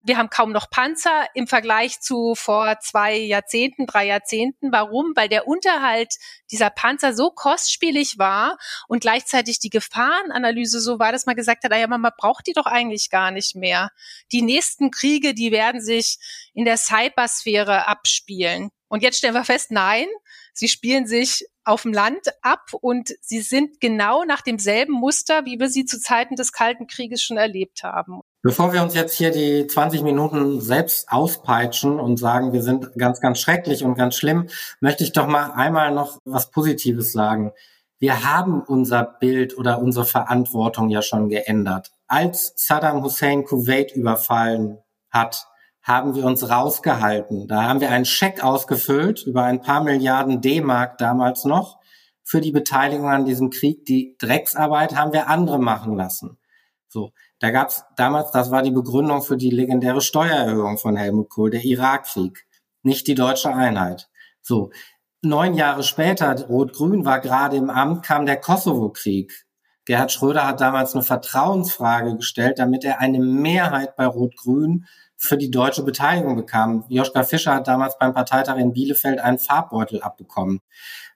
Wir 0.00 0.16
haben 0.16 0.30
kaum 0.30 0.52
noch 0.52 0.70
Panzer 0.70 1.26
im 1.34 1.46
Vergleich 1.46 2.00
zu 2.00 2.34
vor 2.34 2.78
zwei 2.80 3.16
Jahrzehnten, 3.16 3.86
drei 3.86 4.06
Jahrzehnten. 4.06 4.72
Warum? 4.72 5.12
Weil 5.16 5.28
der 5.28 5.46
Unterhalt 5.48 6.14
dieser 6.50 6.70
Panzer 6.70 7.12
so 7.12 7.30
kostspielig 7.30 8.16
war 8.16 8.56
und 8.86 9.00
gleichzeitig 9.00 9.58
die 9.58 9.70
Gefahrenanalyse 9.70 10.80
so 10.80 10.98
war, 10.98 11.10
dass 11.10 11.26
man 11.26 11.36
gesagt 11.36 11.64
hat, 11.64 11.72
ah 11.72 11.78
ja, 11.78 11.88
man 11.88 12.02
braucht 12.16 12.46
die 12.46 12.52
doch 12.52 12.66
eigentlich 12.66 13.10
gar 13.10 13.32
nicht 13.32 13.56
mehr. 13.56 13.90
Die 14.32 14.42
nächsten 14.42 14.90
Kriege, 14.90 15.34
die 15.34 15.50
werden 15.50 15.80
sich 15.80 16.18
in 16.54 16.64
der 16.64 16.78
Cybersphäre 16.78 17.86
abspielen. 17.88 18.70
Und 18.86 19.02
jetzt 19.02 19.18
stellen 19.18 19.34
wir 19.34 19.44
fest, 19.44 19.70
nein, 19.70 20.06
sie 20.58 20.68
spielen 20.68 21.06
sich 21.06 21.46
auf 21.64 21.82
dem 21.82 21.92
Land 21.92 22.20
ab 22.42 22.70
und 22.80 23.14
sie 23.20 23.40
sind 23.40 23.80
genau 23.80 24.24
nach 24.24 24.40
demselben 24.40 24.92
Muster, 24.92 25.44
wie 25.44 25.60
wir 25.60 25.68
sie 25.68 25.84
zu 25.84 26.00
Zeiten 26.00 26.34
des 26.34 26.52
Kalten 26.52 26.86
Krieges 26.86 27.22
schon 27.22 27.36
erlebt 27.36 27.84
haben. 27.84 28.20
Bevor 28.42 28.72
wir 28.72 28.82
uns 28.82 28.94
jetzt 28.94 29.14
hier 29.14 29.30
die 29.30 29.66
20 29.66 30.02
Minuten 30.02 30.60
selbst 30.60 31.10
auspeitschen 31.10 32.00
und 32.00 32.16
sagen, 32.16 32.52
wir 32.52 32.62
sind 32.62 32.90
ganz, 32.96 33.20
ganz 33.20 33.38
schrecklich 33.38 33.84
und 33.84 33.94
ganz 33.94 34.16
schlimm, 34.16 34.48
möchte 34.80 35.04
ich 35.04 35.12
doch 35.12 35.26
mal 35.26 35.52
einmal 35.52 35.92
noch 35.92 36.18
was 36.24 36.50
Positives 36.50 37.12
sagen. 37.12 37.52
Wir 38.00 38.24
haben 38.24 38.62
unser 38.62 39.04
Bild 39.04 39.56
oder 39.56 39.80
unsere 39.80 40.06
Verantwortung 40.06 40.88
ja 40.88 41.02
schon 41.02 41.28
geändert. 41.28 41.92
Als 42.06 42.54
Saddam 42.56 43.02
Hussein 43.02 43.44
Kuwait 43.44 43.94
überfallen 43.94 44.78
hat, 45.10 45.46
haben 45.82 46.14
wir 46.14 46.24
uns 46.24 46.48
rausgehalten. 46.48 47.48
Da 47.48 47.64
haben 47.64 47.80
wir 47.80 47.90
einen 47.90 48.04
Scheck 48.04 48.44
ausgefüllt 48.44 49.22
über 49.26 49.44
ein 49.44 49.60
paar 49.60 49.82
Milliarden 49.82 50.40
D-Mark 50.40 50.98
damals 50.98 51.44
noch 51.44 51.78
für 52.24 52.40
die 52.40 52.52
Beteiligung 52.52 53.08
an 53.08 53.24
diesem 53.24 53.50
Krieg. 53.50 53.86
Die 53.86 54.16
Drecksarbeit 54.18 54.94
haben 54.94 55.12
wir 55.12 55.28
andere 55.28 55.58
machen 55.58 55.96
lassen. 55.96 56.38
So, 56.88 57.12
da 57.38 57.50
gab's 57.50 57.84
damals, 57.96 58.30
das 58.32 58.50
war 58.50 58.62
die 58.62 58.70
Begründung 58.70 59.22
für 59.22 59.36
die 59.36 59.50
legendäre 59.50 60.00
Steuererhöhung 60.00 60.78
von 60.78 60.96
Helmut 60.96 61.30
Kohl, 61.30 61.50
der 61.50 61.64
Irakkrieg, 61.64 62.46
nicht 62.82 63.06
die 63.06 63.14
deutsche 63.14 63.54
Einheit. 63.54 64.08
So, 64.40 64.70
neun 65.22 65.54
Jahre 65.54 65.82
später, 65.82 66.46
Rot-Grün 66.46 67.04
war 67.04 67.20
gerade 67.20 67.56
im 67.56 67.70
Amt, 67.70 68.04
kam 68.04 68.26
der 68.26 68.40
Kosovo-Krieg. 68.40 69.46
Gerhard 69.84 70.12
Schröder 70.12 70.46
hat 70.46 70.60
damals 70.60 70.94
eine 70.94 71.02
Vertrauensfrage 71.02 72.16
gestellt, 72.16 72.58
damit 72.58 72.84
er 72.84 73.00
eine 73.00 73.20
Mehrheit 73.20 73.96
bei 73.96 74.06
Rot-Grün 74.06 74.86
für 75.18 75.36
die 75.36 75.50
deutsche 75.50 75.82
Beteiligung 75.82 76.36
bekam. 76.36 76.84
Joschka 76.88 77.24
Fischer 77.24 77.54
hat 77.54 77.66
damals 77.66 77.98
beim 77.98 78.14
Parteitag 78.14 78.56
in 78.56 78.72
Bielefeld 78.72 79.18
einen 79.18 79.38
Farbbeutel 79.38 80.00
abbekommen. 80.00 80.60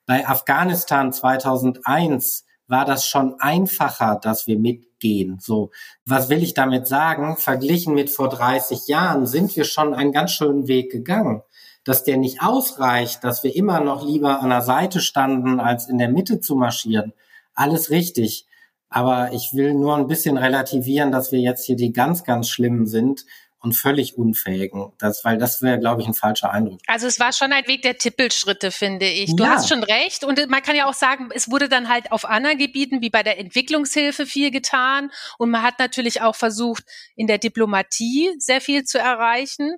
Bei 0.07 0.27
Afghanistan 0.27 1.13
2001 1.13 2.45
war 2.67 2.85
das 2.85 3.07
schon 3.07 3.37
einfacher, 3.39 4.19
dass 4.21 4.49
wir 4.49 4.59
mitgehen. 4.59 5.39
So, 5.41 5.71
was 6.05 6.29
will 6.29 6.43
ich 6.43 6.53
damit 6.55 6.89
sagen? 6.89 7.37
Verglichen 7.37 7.95
mit 7.95 8.11
vor 8.11 8.29
30 8.29 8.89
Jahren 8.89 9.27
sind 9.27 9.55
wir 9.55 9.65
schon 9.65 9.95
einen 9.95 10.11
ganz 10.13 10.33
schönen 10.33 10.67
Weg 10.67 10.91
gegangen. 10.91 11.43
Dass 11.85 12.03
der 12.03 12.17
nicht 12.17 12.43
ausreicht, 12.43 13.23
dass 13.23 13.45
wir 13.45 13.55
immer 13.55 13.81
noch 13.81 14.05
lieber 14.05 14.41
an 14.41 14.51
der 14.51 14.63
Seite 14.63 15.01
standen, 15.01 15.61
als 15.61 15.89
in 15.89 15.99
der 15.99 16.09
Mitte 16.09 16.41
zu 16.41 16.57
marschieren. 16.57 17.13
Alles 17.55 17.91
richtig. 17.91 18.47
Aber 18.89 19.33
ich 19.33 19.53
will 19.55 19.75
nur 19.75 19.97
ein 19.97 20.07
bisschen 20.07 20.37
relativieren, 20.37 21.13
dass 21.13 21.33
wir 21.33 21.41
jetzt 21.41 21.65
hier 21.65 21.77
die 21.77 21.93
ganz, 21.93 22.25
ganz 22.25 22.49
Schlimmen 22.49 22.87
sind 22.87 23.27
und 23.63 23.75
völlig 23.75 24.19
Unfähigen. 24.19 24.93
Das, 24.99 25.25
weil 25.25 25.39
das 25.39 25.63
wäre, 25.63 25.79
glaube 25.79 26.03
ich, 26.03 26.09
ein 26.09 26.15
falscher 26.15 26.51
Eindruck. 26.51 26.81
Also 26.89 27.07
es 27.07 27.21
war 27.21 27.33
schon 27.33 27.53
ein 27.53 27.67
Weg 27.69 27.83
der 27.83 27.97
Tippelschritte, 27.97 28.73
finde 28.73 29.07
ich. 29.07 29.37
Du 29.37 29.45
ja. 29.45 29.51
hast 29.51 29.69
schon 29.69 29.85
recht. 29.85 30.25
Und 30.25 30.51
man 30.51 30.63
kann 30.63 30.75
ja 30.75 30.87
auch 30.87 30.95
sagen, 30.95 31.31
es 31.33 31.51
wurde 31.51 31.69
dann 31.69 31.89
halt 31.89 32.11
auf 32.11 32.25
anderen 32.25 32.59
Gebieten 32.59 33.01
wie 33.01 33.11
bei 33.11 33.23
der 33.23 33.39
Entwicklungshilfe 33.39 34.27
viel 34.27 34.51
getan. 34.51 35.11
Und 35.39 35.51
man 35.51 35.63
hat 35.63 35.79
natürlich 35.79 36.21
auch 36.23 36.35
versucht, 36.35 36.85
in 37.15 37.29
der 37.29 37.39
Diplomatie 37.39 38.35
sehr 38.39 38.61
viel 38.61 38.83
zu 38.83 38.99
erreichen. 38.99 39.77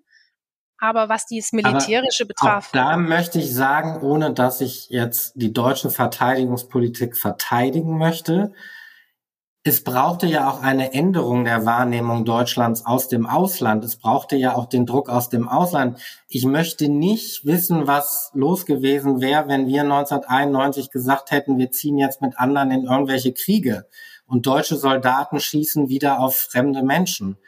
Aber 0.79 1.09
was 1.09 1.27
dies 1.27 1.53
Militärische 1.53 2.25
Aber 2.25 2.29
betraf. 2.29 2.69
Auch 2.69 2.73
da 2.73 2.97
möchte 2.97 3.39
ich 3.39 3.53
sagen, 3.55 4.01
ohne 4.01 4.33
dass 4.33 4.61
ich 4.61 4.89
jetzt 4.89 5.33
die 5.35 5.53
deutsche 5.53 5.91
Verteidigungspolitik 5.91 7.17
verteidigen 7.17 7.99
möchte, 7.99 8.53
es 9.67 9.83
brauchte 9.83 10.27
ja 10.27 10.51
auch 10.51 10.61
eine 10.61 10.93
Änderung 10.93 11.47
der 11.47 11.65
Wahrnehmung 11.65 12.27
Deutschlands 12.27 12.85
aus 12.85 13.09
dem 13.09 13.27
Ausland. 13.27 13.83
Es 13.83 13.97
brauchte 13.97 14.37
ja 14.37 14.55
auch 14.55 14.67
den 14.67 14.85
Druck 14.85 15.09
aus 15.09 15.31
dem 15.31 15.49
Ausland. 15.49 15.99
Ich 16.29 16.45
möchte 16.45 16.91
nicht 16.91 17.47
wissen, 17.47 17.87
was 17.87 18.31
los 18.35 18.67
gewesen 18.67 19.23
wäre, 19.23 19.49
wenn 19.49 19.67
wir 19.67 19.81
1991 19.81 20.91
gesagt 20.91 21.31
hätten, 21.31 21.57
wir 21.57 21.71
ziehen 21.71 21.97
jetzt 21.97 22.21
mit 22.21 22.39
anderen 22.39 22.73
in 22.73 22.85
irgendwelche 22.85 23.33
Kriege 23.33 23.87
und 24.27 24.45
deutsche 24.47 24.77
Soldaten 24.77 25.41
schießen 25.41 25.89
wieder 25.89 26.21
auf 26.21 26.37
fremde 26.37 26.83
Menschen. 26.83 27.39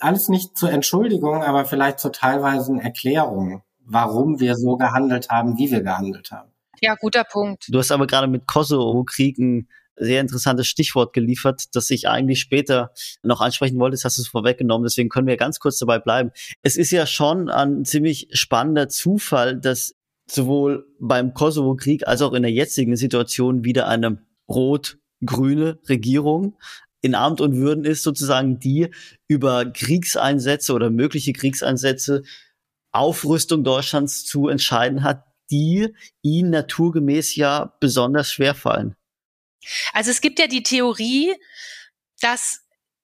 Alles 0.00 0.28
nicht 0.28 0.58
zur 0.58 0.72
Entschuldigung, 0.72 1.44
aber 1.44 1.66
vielleicht 1.66 2.00
zur 2.00 2.10
teilweisen 2.10 2.80
Erklärung, 2.80 3.62
warum 3.84 4.40
wir 4.40 4.56
so 4.56 4.76
gehandelt 4.76 5.30
haben, 5.30 5.56
wie 5.56 5.70
wir 5.70 5.82
gehandelt 5.82 6.32
haben. 6.32 6.50
Ja, 6.80 6.96
guter 6.96 7.22
Punkt. 7.22 7.66
Du 7.68 7.78
hast 7.78 7.92
aber 7.92 8.08
gerade 8.08 8.26
mit 8.26 8.48
Kosovo-Kriegen 8.48 9.68
sehr 10.00 10.20
interessantes 10.20 10.66
Stichwort 10.66 11.12
geliefert, 11.12 11.64
das 11.74 11.90
ich 11.90 12.08
eigentlich 12.08 12.40
später 12.40 12.92
noch 13.22 13.40
ansprechen 13.40 13.78
wollte. 13.78 13.94
Das 13.94 14.04
hast 14.04 14.18
du 14.18 14.22
es 14.22 14.28
vorweggenommen, 14.28 14.84
deswegen 14.84 15.08
können 15.08 15.26
wir 15.26 15.36
ganz 15.36 15.60
kurz 15.60 15.78
dabei 15.78 15.98
bleiben. 15.98 16.30
Es 16.62 16.76
ist 16.76 16.90
ja 16.90 17.06
schon 17.06 17.48
ein 17.48 17.84
ziemlich 17.84 18.28
spannender 18.32 18.88
Zufall, 18.88 19.60
dass 19.60 19.94
sowohl 20.30 20.86
beim 20.98 21.34
Kosovo-Krieg 21.34 22.06
als 22.06 22.22
auch 22.22 22.32
in 22.32 22.42
der 22.42 22.52
jetzigen 22.52 22.96
Situation 22.96 23.64
wieder 23.64 23.88
eine 23.88 24.24
rot-grüne 24.48 25.78
Regierung 25.88 26.56
in 27.02 27.14
Amt 27.14 27.40
und 27.40 27.56
Würden 27.56 27.84
ist, 27.84 28.02
sozusagen 28.02 28.58
die 28.58 28.88
über 29.26 29.64
Kriegseinsätze 29.64 30.72
oder 30.72 30.90
mögliche 30.90 31.32
Kriegseinsätze 31.32 32.22
Aufrüstung 32.92 33.64
Deutschlands 33.64 34.24
zu 34.24 34.48
entscheiden 34.48 35.02
hat, 35.02 35.24
die 35.50 35.94
ihnen 36.22 36.50
naturgemäß 36.50 37.36
ja 37.36 37.74
besonders 37.80 38.30
schwer 38.30 38.54
fallen. 38.54 38.94
Also 39.92 40.10
es 40.10 40.20
gibt 40.20 40.38
ja 40.38 40.46
die 40.46 40.62
Theorie, 40.62 41.34
dass 42.20 42.60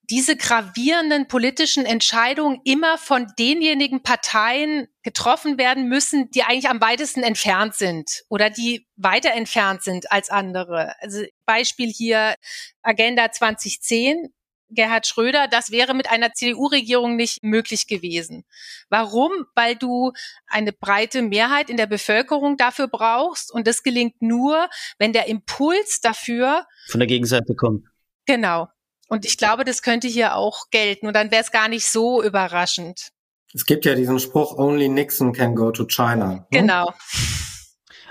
diese 0.09 0.37
gravierenden 0.37 1.27
politischen 1.27 1.85
Entscheidungen 1.85 2.61
immer 2.65 2.97
von 2.97 3.27
denjenigen 3.39 4.03
Parteien 4.03 4.87
getroffen 5.03 5.59
werden 5.59 5.89
müssen, 5.89 6.31
die 6.31 6.45
eigentlich 6.45 6.69
am 6.69 6.81
weitesten 6.81 7.23
entfernt 7.23 7.75
sind 7.75 8.23
oder 8.29 8.51
die 8.51 8.87
weiter 8.97 9.33
entfernt 9.33 9.83
sind 9.83 10.11
als 10.13 10.31
andere. 10.31 10.95
Also 11.01 11.25
Beispiel 11.45 11.91
hier 11.91 12.37
Agenda 12.83 13.33
2010 13.33 14.33
Gerhard 14.71 15.07
Schröder, 15.07 15.49
das 15.49 15.71
wäre 15.71 15.95
mit 15.95 16.11
einer 16.11 16.33
CDU-Regierung 16.33 17.17
nicht 17.17 17.43
möglich 17.43 17.87
gewesen. 17.87 18.45
Warum? 18.89 19.31
Weil 19.55 19.77
du 19.77 20.13
eine 20.47 20.73
breite 20.73 21.23
Mehrheit 21.23 21.71
in 21.71 21.77
der 21.77 21.87
Bevölkerung 21.87 22.57
dafür 22.57 22.89
brauchst 22.89 23.53
und 23.53 23.67
das 23.67 23.83
gelingt 23.83 24.21
nur, 24.21 24.69
wenn 24.99 25.13
der 25.13 25.27
Impuls 25.29 26.01
dafür 26.01 26.67
von 26.89 27.01
der 27.01 27.07
Gegenseite 27.07 27.55
kommt. 27.55 27.87
Genau. 28.27 28.69
Und 29.09 29.25
ich 29.25 29.39
glaube, 29.39 29.65
das 29.65 29.83
könnte 29.83 30.09
hier 30.09 30.35
auch 30.35 30.69
gelten 30.71 31.07
und 31.07 31.15
dann 31.15 31.31
wäre 31.31 31.43
es 31.43 31.53
gar 31.53 31.69
nicht 31.69 31.87
so 31.87 32.23
überraschend. 32.23 33.13
Es 33.55 33.65
gibt 33.65 33.85
ja 33.85 33.95
diesen 33.95 34.19
Spruch, 34.19 34.59
only 34.59 34.89
Nixon 34.89 35.33
can 35.33 35.55
go 35.55 35.71
to 35.71 35.87
China. 35.87 36.27
Ne? 36.27 36.47
Genau. 36.51 36.93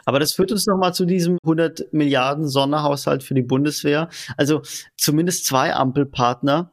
Aber 0.06 0.20
das 0.20 0.34
führt 0.34 0.52
uns 0.52 0.68
nochmal 0.68 0.94
zu 0.94 1.06
diesem 1.06 1.38
100 1.44 1.92
Milliarden 1.92 2.48
Sonderhaushalt 2.48 3.24
für 3.24 3.34
die 3.34 3.42
Bundeswehr. 3.42 4.10
Also 4.38 4.62
zumindest 4.98 5.46
zwei 5.46 5.74
Ampelpartner 5.74 6.72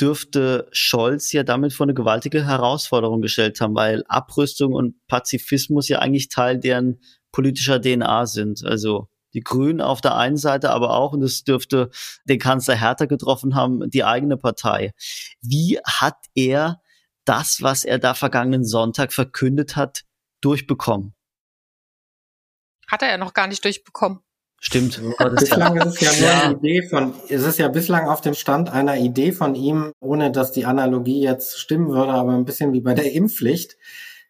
dürfte 0.00 0.68
Scholz 0.72 1.32
ja 1.32 1.42
damit 1.42 1.72
vor 1.72 1.84
eine 1.84 1.94
gewaltige 1.94 2.46
Herausforderung 2.46 3.20
gestellt 3.20 3.60
haben, 3.60 3.74
weil 3.74 4.04
Abrüstung 4.08 4.72
und 4.72 4.94
Pazifismus 5.08 5.88
ja 5.88 5.98
eigentlich 5.98 6.28
Teil 6.28 6.58
deren 6.58 7.00
politischer 7.32 7.80
DNA 7.80 8.26
sind. 8.26 8.64
Also 8.64 9.08
die 9.34 9.40
Grünen 9.40 9.80
auf 9.80 10.00
der 10.00 10.16
einen 10.16 10.36
Seite, 10.36 10.70
aber 10.70 10.94
auch, 10.94 11.12
und 11.12 11.22
es 11.22 11.44
dürfte 11.44 11.90
den 12.24 12.38
Kanzler 12.38 12.76
härter 12.76 13.06
getroffen 13.06 13.54
haben, 13.54 13.90
die 13.90 14.04
eigene 14.04 14.36
Partei. 14.36 14.92
Wie 15.42 15.78
hat 15.84 16.16
er 16.34 16.80
das, 17.24 17.60
was 17.60 17.84
er 17.84 17.98
da 17.98 18.14
vergangenen 18.14 18.64
Sonntag 18.64 19.12
verkündet 19.12 19.76
hat, 19.76 20.04
durchbekommen? 20.40 21.14
Hat 22.90 23.02
er 23.02 23.10
ja 23.10 23.18
noch 23.18 23.34
gar 23.34 23.46
nicht 23.46 23.64
durchbekommen. 23.64 24.20
Stimmt. 24.60 25.00
bislang 25.36 25.76
ist 25.76 25.86
es 25.86 26.00
ja 26.00 26.12
nur 26.20 26.42
eine 26.42 26.54
Idee 26.56 26.88
von, 26.88 27.14
es 27.28 27.42
ist 27.44 27.58
ja 27.58 27.68
bislang 27.68 28.08
auf 28.08 28.20
dem 28.20 28.34
Stand 28.34 28.70
einer 28.70 28.96
Idee 28.96 29.30
von 29.30 29.54
ihm, 29.54 29.92
ohne 30.00 30.32
dass 30.32 30.50
die 30.50 30.64
Analogie 30.64 31.22
jetzt 31.22 31.60
stimmen 31.60 31.88
würde, 31.90 32.12
aber 32.12 32.32
ein 32.32 32.44
bisschen 32.44 32.72
wie 32.72 32.80
bei 32.80 32.94
der 32.94 33.12
Impfpflicht. 33.12 33.76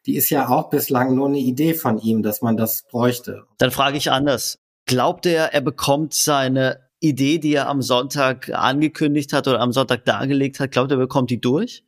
Die 0.05 0.17
ist 0.17 0.29
ja 0.29 0.49
auch 0.49 0.69
bislang 0.69 1.15
nur 1.15 1.29
eine 1.29 1.39
Idee 1.39 1.75
von 1.75 1.99
ihm, 1.99 2.23
dass 2.23 2.43
man 2.43 2.57
das 2.57 2.83
bräuchte. 2.83 3.47
Dann 3.57 3.71
frage 3.71 3.97
ich 3.97 4.11
anders. 4.11 4.59
Glaubt 4.85 5.25
er, 5.25 5.55
er 5.55 5.61
bekommt 5.61 6.13
seine 6.13 6.89
Idee, 7.01 7.39
die 7.39 7.55
er 7.55 7.69
am 7.69 7.81
Sonntag 7.81 8.51
angekündigt 8.51 9.33
hat 9.33 9.49
oder 9.49 9.61
am 9.61 9.73
Sonntag 9.73 10.05
dargelegt 10.05 10.61
hat, 10.61 10.73
glaubt 10.73 10.91
er, 10.91 10.97
bekommt 10.99 11.31
die 11.31 11.41
durch? 11.41 11.85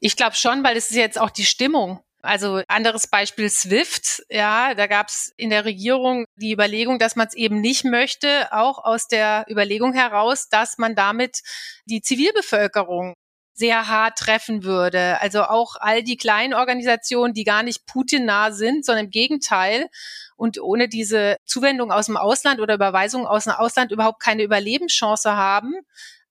Ich 0.00 0.16
glaube 0.16 0.34
schon, 0.34 0.64
weil 0.64 0.76
es 0.76 0.90
ist 0.90 0.96
jetzt 0.96 1.20
auch 1.20 1.30
die 1.30 1.44
Stimmung. 1.44 2.00
Also 2.22 2.62
anderes 2.68 3.06
Beispiel 3.06 3.48
SWIFT, 3.48 4.24
ja, 4.28 4.74
da 4.74 4.86
gab 4.86 5.08
es 5.08 5.32
in 5.36 5.48
der 5.48 5.64
Regierung 5.64 6.26
die 6.36 6.52
Überlegung, 6.52 6.98
dass 6.98 7.16
man 7.16 7.26
es 7.26 7.34
eben 7.34 7.60
nicht 7.60 7.84
möchte, 7.84 8.52
auch 8.52 8.84
aus 8.84 9.08
der 9.08 9.46
Überlegung 9.48 9.94
heraus, 9.94 10.48
dass 10.50 10.76
man 10.76 10.94
damit 10.94 11.40
die 11.86 12.02
Zivilbevölkerung 12.02 13.14
sehr 13.54 13.88
hart 13.88 14.18
treffen 14.18 14.64
würde. 14.64 15.20
Also 15.20 15.44
auch 15.44 15.76
all 15.78 16.02
die 16.02 16.16
kleinen 16.16 16.54
Organisationen, 16.54 17.34
die 17.34 17.44
gar 17.44 17.62
nicht 17.62 17.86
Putin-nah 17.86 18.52
sind, 18.52 18.84
sondern 18.84 19.06
im 19.06 19.10
Gegenteil 19.10 19.88
und 20.36 20.60
ohne 20.60 20.88
diese 20.88 21.36
Zuwendung 21.44 21.92
aus 21.92 22.06
dem 22.06 22.16
Ausland 22.16 22.60
oder 22.60 22.74
Überweisung 22.74 23.26
aus 23.26 23.44
dem 23.44 23.52
Ausland 23.52 23.92
überhaupt 23.92 24.22
keine 24.22 24.42
Überlebenschance 24.42 25.36
haben. 25.36 25.74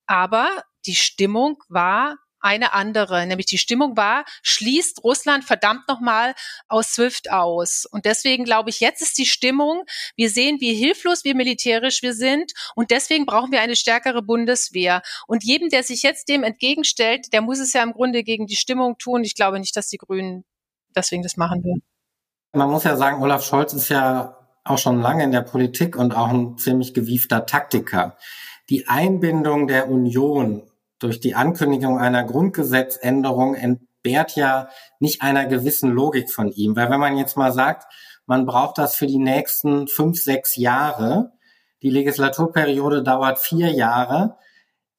Aber 0.06 0.50
die 0.86 0.96
Stimmung 0.96 1.62
war 1.68 2.16
eine 2.40 2.72
andere, 2.72 3.26
nämlich 3.26 3.46
die 3.46 3.58
Stimmung 3.58 3.96
war, 3.96 4.24
schließt 4.42 5.04
Russland 5.04 5.44
verdammt 5.44 5.88
nochmal 5.88 6.34
aus 6.68 6.92
SWIFT 6.92 7.30
aus. 7.30 7.86
Und 7.86 8.04
deswegen 8.04 8.44
glaube 8.44 8.70
ich, 8.70 8.80
jetzt 8.80 9.02
ist 9.02 9.18
die 9.18 9.26
Stimmung, 9.26 9.84
wir 10.16 10.30
sehen, 10.30 10.58
wie 10.60 10.74
hilflos 10.74 11.24
wir 11.24 11.34
militärisch 11.34 12.02
wir 12.02 12.14
sind 12.14 12.52
und 12.74 12.90
deswegen 12.90 13.26
brauchen 13.26 13.52
wir 13.52 13.60
eine 13.60 13.76
stärkere 13.76 14.22
Bundeswehr. 14.22 15.02
Und 15.26 15.44
jedem, 15.44 15.68
der 15.68 15.82
sich 15.82 16.02
jetzt 16.02 16.28
dem 16.28 16.42
entgegenstellt, 16.42 17.32
der 17.32 17.42
muss 17.42 17.58
es 17.58 17.72
ja 17.72 17.82
im 17.82 17.92
Grunde 17.92 18.22
gegen 18.22 18.46
die 18.46 18.56
Stimmung 18.56 18.98
tun. 18.98 19.22
Ich 19.24 19.34
glaube 19.34 19.60
nicht, 19.60 19.76
dass 19.76 19.88
die 19.88 19.98
Grünen 19.98 20.44
deswegen 20.94 21.22
das 21.22 21.36
machen 21.36 21.62
würden. 21.64 21.82
Man 22.52 22.70
muss 22.70 22.84
ja 22.84 22.96
sagen, 22.96 23.22
Olaf 23.22 23.44
Scholz 23.44 23.72
ist 23.72 23.88
ja 23.90 24.36
auch 24.64 24.78
schon 24.78 25.00
lange 25.00 25.24
in 25.24 25.32
der 25.32 25.42
Politik 25.42 25.96
und 25.96 26.14
auch 26.14 26.28
ein 26.28 26.58
ziemlich 26.58 26.94
gewiefter 26.94 27.46
Taktiker. 27.46 28.16
Die 28.68 28.88
Einbindung 28.88 29.66
der 29.66 29.88
Union 29.88 30.69
durch 31.00 31.18
die 31.18 31.34
Ankündigung 31.34 31.98
einer 31.98 32.22
Grundgesetzänderung 32.22 33.54
entbehrt 33.56 34.36
ja 34.36 34.68
nicht 35.00 35.22
einer 35.22 35.46
gewissen 35.46 35.90
Logik 35.90 36.30
von 36.30 36.52
ihm. 36.52 36.76
Weil 36.76 36.90
wenn 36.90 37.00
man 37.00 37.16
jetzt 37.16 37.36
mal 37.36 37.52
sagt, 37.52 37.92
man 38.26 38.46
braucht 38.46 38.78
das 38.78 38.94
für 38.94 39.08
die 39.08 39.18
nächsten 39.18 39.88
fünf, 39.88 40.22
sechs 40.22 40.54
Jahre, 40.54 41.32
die 41.82 41.90
Legislaturperiode 41.90 43.02
dauert 43.02 43.38
vier 43.38 43.72
Jahre 43.72 44.36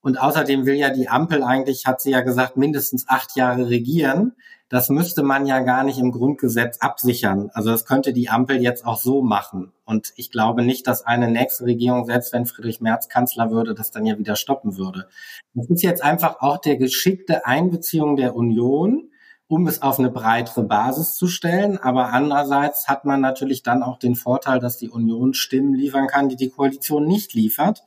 und 0.02 0.20
außerdem 0.20 0.66
will 0.66 0.76
ja 0.76 0.90
die 0.90 1.08
Ampel 1.08 1.44
eigentlich, 1.44 1.86
hat 1.86 2.02
sie 2.02 2.12
ja 2.12 2.22
gesagt, 2.22 2.58
mindestens 2.58 3.08
acht 3.08 3.36
Jahre 3.36 3.70
regieren. 3.70 4.36
Das 4.72 4.88
müsste 4.88 5.22
man 5.22 5.46
ja 5.48 5.60
gar 5.60 5.84
nicht 5.84 6.00
im 6.00 6.14
Grundgesetz 6.14 6.78
absichern. 6.78 7.52
Also 7.54 7.72
das 7.72 7.84
könnte 7.84 8.14
die 8.14 8.30
Ampel 8.30 8.62
jetzt 8.62 8.86
auch 8.86 8.98
so 8.98 9.22
machen. 9.22 9.74
Und 9.84 10.14
ich 10.16 10.32
glaube 10.32 10.64
nicht, 10.64 10.88
dass 10.88 11.06
eine 11.06 11.30
nächste 11.30 11.66
Regierung, 11.66 12.06
selbst 12.06 12.32
wenn 12.32 12.46
Friedrich 12.46 12.80
Merz 12.80 13.10
Kanzler 13.10 13.52
würde, 13.52 13.74
das 13.74 13.92
dann 13.92 14.06
ja 14.06 14.18
wieder 14.18 14.38
stoppen 14.38 14.78
würde. 14.78 15.10
Das 15.54 15.70
ist 15.70 15.84
jetzt 15.84 16.02
einfach 16.02 16.40
auch 16.40 16.58
der 16.58 16.78
geschickte 16.78 17.46
Einbeziehung 17.46 18.16
der 18.16 18.34
Union, 18.34 19.10
um 19.50 19.68
es 19.68 19.82
auf 19.82 20.00
eine 20.00 20.10
breitere 20.10 20.64
Basis 20.64 21.18
zu 21.18 21.28
stellen. 21.28 21.78
Aber 21.78 22.14
andererseits 22.14 22.88
hat 22.88 23.04
man 23.04 23.20
natürlich 23.20 23.64
dann 23.64 23.84
auch 23.84 24.00
den 24.00 24.16
Vorteil, 24.16 24.60
dass 24.60 24.78
die 24.78 24.90
Union 24.90 25.34
Stimmen 25.34 25.74
liefern 25.74 26.08
kann, 26.08 26.30
die 26.30 26.38
die 26.38 26.50
Koalition 26.50 27.06
nicht 27.06 27.34
liefert. 27.34 27.84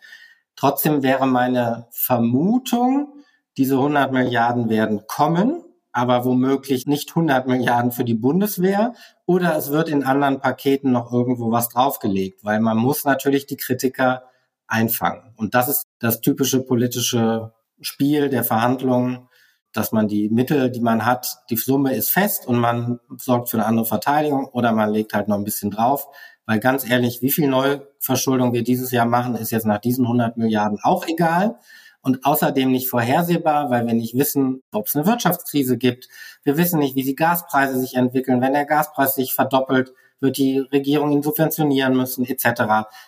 Trotzdem 0.54 1.02
wäre 1.02 1.26
meine 1.26 1.86
Vermutung, 1.92 3.08
diese 3.56 3.76
100 3.76 4.12
Milliarden 4.12 4.68
werden 4.68 5.06
kommen 5.06 5.63
aber 5.94 6.24
womöglich 6.24 6.88
nicht 6.88 7.10
100 7.10 7.46
Milliarden 7.46 7.92
für 7.92 8.04
die 8.04 8.14
Bundeswehr 8.14 8.94
oder 9.26 9.56
es 9.56 9.70
wird 9.70 9.88
in 9.88 10.02
anderen 10.02 10.40
Paketen 10.40 10.90
noch 10.90 11.12
irgendwo 11.12 11.52
was 11.52 11.68
draufgelegt, 11.68 12.44
weil 12.44 12.58
man 12.58 12.76
muss 12.76 13.04
natürlich 13.04 13.46
die 13.46 13.56
Kritiker 13.56 14.24
einfangen. 14.66 15.32
Und 15.36 15.54
das 15.54 15.68
ist 15.68 15.86
das 16.00 16.20
typische 16.20 16.62
politische 16.62 17.52
Spiel 17.80 18.28
der 18.28 18.42
Verhandlungen, 18.42 19.28
dass 19.72 19.92
man 19.92 20.08
die 20.08 20.28
Mittel, 20.30 20.68
die 20.68 20.80
man 20.80 21.06
hat, 21.06 21.28
die 21.48 21.56
Summe 21.56 21.94
ist 21.94 22.10
fest 22.10 22.46
und 22.46 22.58
man 22.58 22.98
sorgt 23.16 23.50
für 23.50 23.58
eine 23.58 23.66
andere 23.66 23.86
Verteidigung 23.86 24.46
oder 24.46 24.72
man 24.72 24.90
legt 24.90 25.14
halt 25.14 25.28
noch 25.28 25.38
ein 25.38 25.44
bisschen 25.44 25.70
drauf. 25.70 26.08
Weil 26.44 26.58
ganz 26.58 26.88
ehrlich, 26.88 27.22
wie 27.22 27.30
viel 27.30 27.48
Neuverschuldung 27.48 28.52
wir 28.52 28.64
dieses 28.64 28.90
Jahr 28.90 29.06
machen, 29.06 29.36
ist 29.36 29.52
jetzt 29.52 29.64
nach 29.64 29.78
diesen 29.78 30.06
100 30.06 30.36
Milliarden 30.36 30.80
auch 30.82 31.06
egal 31.06 31.60
und 32.04 32.24
außerdem 32.24 32.70
nicht 32.70 32.88
vorhersehbar, 32.88 33.70
weil 33.70 33.86
wir 33.86 33.94
nicht 33.94 34.14
wissen, 34.14 34.60
ob 34.72 34.86
es 34.86 34.94
eine 34.94 35.06
Wirtschaftskrise 35.06 35.78
gibt. 35.78 36.08
Wir 36.44 36.56
wissen 36.56 36.78
nicht, 36.78 36.94
wie 36.94 37.02
die 37.02 37.14
Gaspreise 37.14 37.80
sich 37.80 37.94
entwickeln. 37.94 38.42
Wenn 38.42 38.52
der 38.52 38.66
Gaspreis 38.66 39.14
sich 39.14 39.34
verdoppelt, 39.34 39.92
wird 40.20 40.36
die 40.36 40.58
Regierung 40.58 41.12
ihn 41.12 41.22
subventionieren 41.22 41.96
müssen, 41.96 42.26
etc. 42.26 42.44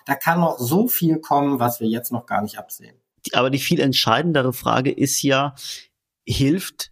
Da 0.06 0.14
kann 0.14 0.40
noch 0.40 0.58
so 0.58 0.88
viel 0.88 1.20
kommen, 1.20 1.60
was 1.60 1.78
wir 1.80 1.88
jetzt 1.88 2.10
noch 2.10 2.26
gar 2.26 2.42
nicht 2.42 2.58
absehen. 2.58 2.96
Aber 3.32 3.50
die 3.50 3.58
viel 3.58 3.80
entscheidendere 3.80 4.52
Frage 4.52 4.90
ist 4.90 5.22
ja, 5.22 5.54
hilft 6.26 6.90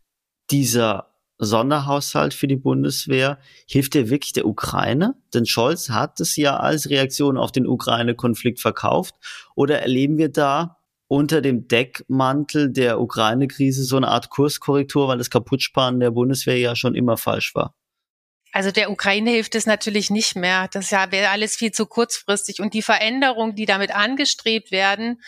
dieser 0.51 1.11
Sonderhaushalt 1.39 2.35
für 2.35 2.47
die 2.47 2.57
Bundeswehr, 2.57 3.39
hilft 3.67 3.95
der 3.95 4.11
wirklich 4.11 4.33
der 4.33 4.47
Ukraine? 4.47 5.15
Denn 5.33 5.47
Scholz 5.47 5.89
hat 5.89 6.21
es 6.21 6.37
ja 6.37 6.59
als 6.59 6.91
Reaktion 6.91 7.39
auf 7.39 7.51
den 7.51 7.67
Ukraine-Konflikt 7.67 8.61
verkauft. 8.61 9.15
Oder 9.55 9.81
erleben 9.81 10.19
wir 10.19 10.29
da 10.29 10.74
unter 11.09 11.41
dem 11.41 11.69
Deckmantel 11.69 12.73
der 12.73 13.01
Ukraine-Krise 13.01 13.85
so 13.85 13.97
eine 13.97 14.09
Art 14.09 14.31
Kurskorrektur, 14.31 15.09
weil 15.09 15.19
das 15.19 15.31
Kaputtsparen 15.31 16.01
der 16.01 16.11
Bundeswehr 16.11 16.59
ja 16.59 16.77
schon 16.77 16.95
immer 16.95 17.17
falsch 17.17 17.55
war? 17.55 17.75
Also 18.53 18.71
der 18.71 18.91
Ukraine 18.91 19.31
hilft 19.31 19.57
es 19.57 19.67
natürlich 19.67 20.11
nicht 20.11 20.37
mehr. 20.37 20.69
Das 20.73 20.93
wäre 20.93 21.31
alles 21.31 21.57
viel 21.57 21.73
zu 21.73 21.87
kurzfristig. 21.87 22.61
Und 22.61 22.73
die 22.73 22.83
Veränderungen, 22.83 23.57
die 23.57 23.67
damit 23.67 23.93
angestrebt 23.93 24.71
werden, 24.71 25.21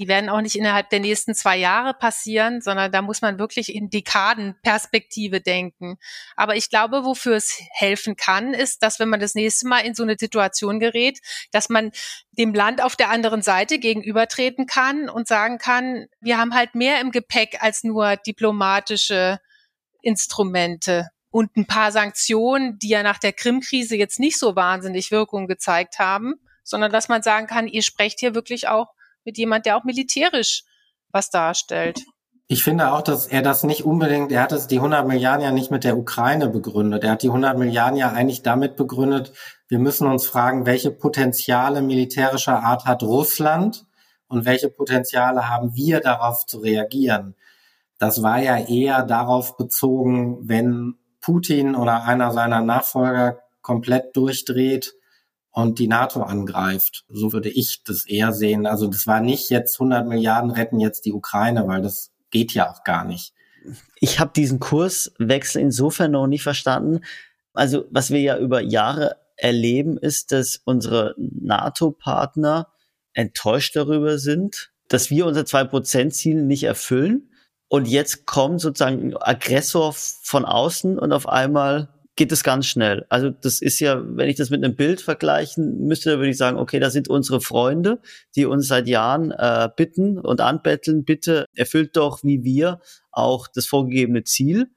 die 0.00 0.08
werden 0.08 0.30
auch 0.30 0.40
nicht 0.40 0.56
innerhalb 0.56 0.88
der 0.88 1.00
nächsten 1.00 1.34
zwei 1.34 1.58
Jahre 1.58 1.92
passieren, 1.92 2.62
sondern 2.62 2.90
da 2.90 3.02
muss 3.02 3.20
man 3.20 3.38
wirklich 3.38 3.74
in 3.74 3.90
Dekadenperspektive 3.90 5.42
denken. 5.42 5.98
Aber 6.36 6.56
ich 6.56 6.70
glaube, 6.70 7.04
wofür 7.04 7.36
es 7.36 7.60
helfen 7.72 8.16
kann, 8.16 8.54
ist, 8.54 8.82
dass 8.82 8.98
wenn 8.98 9.10
man 9.10 9.20
das 9.20 9.34
nächste 9.34 9.68
Mal 9.68 9.80
in 9.80 9.94
so 9.94 10.02
eine 10.02 10.16
Situation 10.18 10.80
gerät, 10.80 11.18
dass 11.52 11.68
man 11.68 11.90
dem 12.32 12.54
Land 12.54 12.82
auf 12.82 12.96
der 12.96 13.10
anderen 13.10 13.42
Seite 13.42 13.78
gegenübertreten 13.78 14.64
kann 14.64 15.10
und 15.10 15.28
sagen 15.28 15.58
kann, 15.58 16.06
wir 16.18 16.38
haben 16.38 16.54
halt 16.54 16.74
mehr 16.74 16.98
im 17.02 17.10
Gepäck 17.10 17.58
als 17.60 17.84
nur 17.84 18.16
diplomatische 18.16 19.38
Instrumente 20.00 21.10
und 21.30 21.58
ein 21.58 21.66
paar 21.66 21.92
Sanktionen, 21.92 22.78
die 22.78 22.88
ja 22.88 23.02
nach 23.02 23.18
der 23.18 23.34
Krim-Krise 23.34 23.96
jetzt 23.96 24.18
nicht 24.18 24.38
so 24.38 24.56
wahnsinnig 24.56 25.10
Wirkung 25.10 25.46
gezeigt 25.46 25.98
haben, 25.98 26.36
sondern 26.64 26.90
dass 26.90 27.10
man 27.10 27.22
sagen 27.22 27.46
kann, 27.46 27.68
ihr 27.68 27.82
sprecht 27.82 28.18
hier 28.20 28.34
wirklich 28.34 28.66
auch 28.66 28.94
mit 29.24 29.38
jemand, 29.38 29.66
der 29.66 29.76
auch 29.76 29.84
militärisch 29.84 30.64
was 31.12 31.30
darstellt. 31.30 32.00
Ich 32.46 32.64
finde 32.64 32.92
auch, 32.92 33.02
dass 33.02 33.28
er 33.28 33.42
das 33.42 33.62
nicht 33.62 33.84
unbedingt, 33.84 34.32
er 34.32 34.42
hat 34.42 34.50
es 34.50 34.66
die 34.66 34.78
100 34.78 35.06
Milliarden 35.06 35.44
ja 35.44 35.52
nicht 35.52 35.70
mit 35.70 35.84
der 35.84 35.96
Ukraine 35.96 36.48
begründet. 36.48 37.04
Er 37.04 37.12
hat 37.12 37.22
die 37.22 37.28
100 37.28 37.56
Milliarden 37.56 37.96
ja 37.96 38.10
eigentlich 38.10 38.42
damit 38.42 38.74
begründet, 38.74 39.32
wir 39.68 39.78
müssen 39.78 40.08
uns 40.08 40.26
fragen, 40.26 40.66
welche 40.66 40.90
Potenziale 40.90 41.80
militärischer 41.80 42.64
Art 42.64 42.86
hat 42.86 43.04
Russland 43.04 43.86
und 44.26 44.46
welche 44.46 44.68
Potenziale 44.68 45.48
haben 45.48 45.76
wir 45.76 46.00
darauf 46.00 46.44
zu 46.44 46.58
reagieren. 46.58 47.36
Das 47.98 48.24
war 48.24 48.42
ja 48.42 48.58
eher 48.58 49.04
darauf 49.04 49.56
bezogen, 49.56 50.48
wenn 50.48 50.96
Putin 51.20 51.76
oder 51.76 52.02
einer 52.02 52.32
seiner 52.32 52.62
Nachfolger 52.62 53.38
komplett 53.62 54.16
durchdreht 54.16 54.94
und 55.52 55.78
die 55.78 55.88
NATO 55.88 56.22
angreift. 56.22 57.04
So 57.08 57.32
würde 57.32 57.48
ich 57.48 57.82
das 57.84 58.06
eher 58.06 58.32
sehen. 58.32 58.66
Also 58.66 58.86
das 58.86 59.06
war 59.06 59.20
nicht 59.20 59.50
jetzt 59.50 59.80
100 59.80 60.06
Milliarden 60.06 60.50
retten 60.50 60.80
jetzt 60.80 61.04
die 61.04 61.12
Ukraine, 61.12 61.66
weil 61.66 61.82
das 61.82 62.12
geht 62.30 62.52
ja 62.54 62.70
auch 62.70 62.84
gar 62.84 63.04
nicht. 63.04 63.34
Ich 63.96 64.20
habe 64.20 64.32
diesen 64.34 64.60
Kurswechsel 64.60 65.60
insofern 65.60 66.12
noch 66.12 66.26
nicht 66.26 66.42
verstanden. 66.42 67.00
Also 67.52 67.84
was 67.90 68.10
wir 68.10 68.20
ja 68.20 68.38
über 68.38 68.60
Jahre 68.60 69.16
erleben, 69.36 69.98
ist, 69.98 70.32
dass 70.32 70.60
unsere 70.64 71.14
NATO-Partner 71.18 72.68
enttäuscht 73.12 73.76
darüber 73.76 74.18
sind, 74.18 74.70
dass 74.88 75.10
wir 75.10 75.26
unser 75.26 75.42
2%-Ziel 75.42 76.42
nicht 76.42 76.64
erfüllen. 76.64 77.30
Und 77.68 77.86
jetzt 77.86 78.26
kommt 78.26 78.60
sozusagen 78.60 79.12
ein 79.12 79.16
Aggressor 79.16 79.92
von 79.94 80.44
außen 80.44 80.98
und 80.98 81.12
auf 81.12 81.28
einmal 81.28 81.88
geht 82.20 82.32
es 82.32 82.44
ganz 82.44 82.66
schnell. 82.66 83.06
Also 83.08 83.30
das 83.30 83.62
ist 83.62 83.80
ja, 83.80 83.98
wenn 84.04 84.28
ich 84.28 84.36
das 84.36 84.50
mit 84.50 84.62
einem 84.62 84.76
Bild 84.76 85.00
vergleichen 85.00 85.86
müsste, 85.86 86.18
würde 86.18 86.28
ich 86.28 86.36
sagen, 86.36 86.58
okay, 86.58 86.78
da 86.78 86.90
sind 86.90 87.08
unsere 87.08 87.40
Freunde, 87.40 88.02
die 88.36 88.44
uns 88.44 88.68
seit 88.68 88.88
Jahren 88.88 89.30
äh, 89.30 89.70
bitten 89.74 90.18
und 90.18 90.42
anbetteln, 90.42 91.06
bitte 91.06 91.46
erfüllt 91.56 91.96
doch 91.96 92.22
wie 92.22 92.44
wir 92.44 92.80
auch 93.10 93.48
das 93.48 93.64
vorgegebene 93.64 94.22
Ziel. 94.22 94.68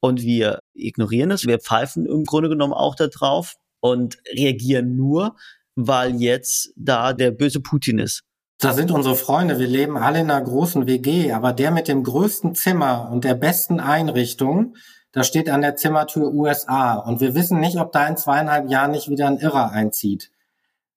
Und 0.00 0.20
wir 0.20 0.58
ignorieren 0.74 1.30
es, 1.30 1.46
wir 1.46 1.60
pfeifen 1.60 2.04
im 2.04 2.24
Grunde 2.24 2.50
genommen 2.50 2.74
auch 2.74 2.94
darauf 2.94 3.54
und 3.80 4.18
reagieren 4.36 4.94
nur, 4.94 5.36
weil 5.74 6.16
jetzt 6.16 6.74
da 6.76 7.14
der 7.14 7.30
böse 7.30 7.60
Putin 7.60 8.00
ist. 8.00 8.20
Das 8.58 8.76
sind 8.76 8.90
unsere 8.90 9.16
Freunde. 9.16 9.58
Wir 9.58 9.66
leben 9.66 9.96
alle 9.96 10.20
in 10.20 10.30
einer 10.30 10.44
großen 10.44 10.86
WG, 10.86 11.32
aber 11.32 11.54
der 11.54 11.70
mit 11.70 11.88
dem 11.88 12.04
größten 12.04 12.54
Zimmer 12.54 13.08
und 13.10 13.24
der 13.24 13.34
besten 13.34 13.80
Einrichtung, 13.80 14.74
da 15.12 15.24
steht 15.24 15.48
an 15.48 15.60
der 15.60 15.76
Zimmertür 15.76 16.32
USA. 16.32 16.94
Und 16.94 17.20
wir 17.20 17.34
wissen 17.34 17.60
nicht, 17.60 17.76
ob 17.76 17.92
da 17.92 18.06
in 18.06 18.16
zweieinhalb 18.16 18.68
Jahren 18.68 18.90
nicht 18.90 19.08
wieder 19.08 19.26
ein 19.26 19.38
Irrer 19.38 19.70
einzieht. 19.70 20.30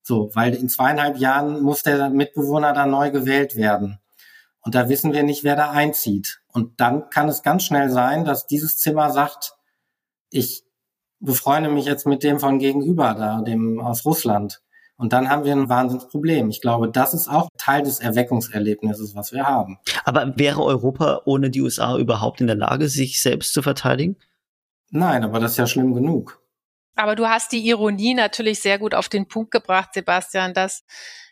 So, 0.01 0.29
weil 0.33 0.53
in 0.53 0.69
zweieinhalb 0.69 1.17
Jahren 1.17 1.61
muss 1.61 1.83
der 1.83 2.09
Mitbewohner 2.09 2.73
da 2.73 2.85
neu 2.85 3.11
gewählt 3.11 3.55
werden. 3.55 3.99
Und 4.61 4.73
da 4.73 4.89
wissen 4.89 5.13
wir 5.13 5.23
nicht, 5.23 5.43
wer 5.43 5.55
da 5.55 5.71
einzieht. 5.71 6.41
Und 6.51 6.79
dann 6.79 7.09
kann 7.09 7.29
es 7.29 7.43
ganz 7.43 7.63
schnell 7.63 7.89
sein, 7.89 8.25
dass 8.25 8.47
dieses 8.47 8.77
Zimmer 8.77 9.11
sagt, 9.11 9.55
ich 10.29 10.63
befreunde 11.19 11.69
mich 11.69 11.85
jetzt 11.85 12.07
mit 12.07 12.23
dem 12.23 12.39
von 12.39 12.59
gegenüber 12.59 13.13
da, 13.13 13.41
dem 13.41 13.79
aus 13.79 14.05
Russland. 14.05 14.61
Und 14.97 15.11
dann 15.11 15.29
haben 15.29 15.43
wir 15.43 15.51
ein 15.51 15.67
Wahnsinnsproblem. 15.67 16.49
Ich 16.49 16.61
glaube, 16.61 16.89
das 16.89 17.13
ist 17.13 17.27
auch 17.27 17.49
Teil 17.57 17.83
des 17.83 17.99
Erweckungserlebnisses, 17.99 19.15
was 19.15 19.33
wir 19.33 19.45
haben. 19.45 19.77
Aber 20.05 20.37
wäre 20.37 20.63
Europa 20.63 21.21
ohne 21.25 21.49
die 21.49 21.61
USA 21.61 21.97
überhaupt 21.97 22.39
in 22.39 22.47
der 22.47 22.55
Lage, 22.55 22.87
sich 22.87 23.21
selbst 23.21 23.53
zu 23.53 23.61
verteidigen? 23.61 24.15
Nein, 24.91 25.23
aber 25.23 25.39
das 25.39 25.51
ist 25.51 25.57
ja 25.57 25.67
schlimm 25.67 25.93
genug. 25.93 26.41
Aber 26.95 27.15
du 27.15 27.27
hast 27.27 27.51
die 27.51 27.67
Ironie 27.67 28.13
natürlich 28.13 28.61
sehr 28.61 28.79
gut 28.79 28.95
auf 28.95 29.09
den 29.09 29.27
Punkt 29.27 29.51
gebracht, 29.51 29.89
Sebastian, 29.93 30.53
dass 30.53 30.85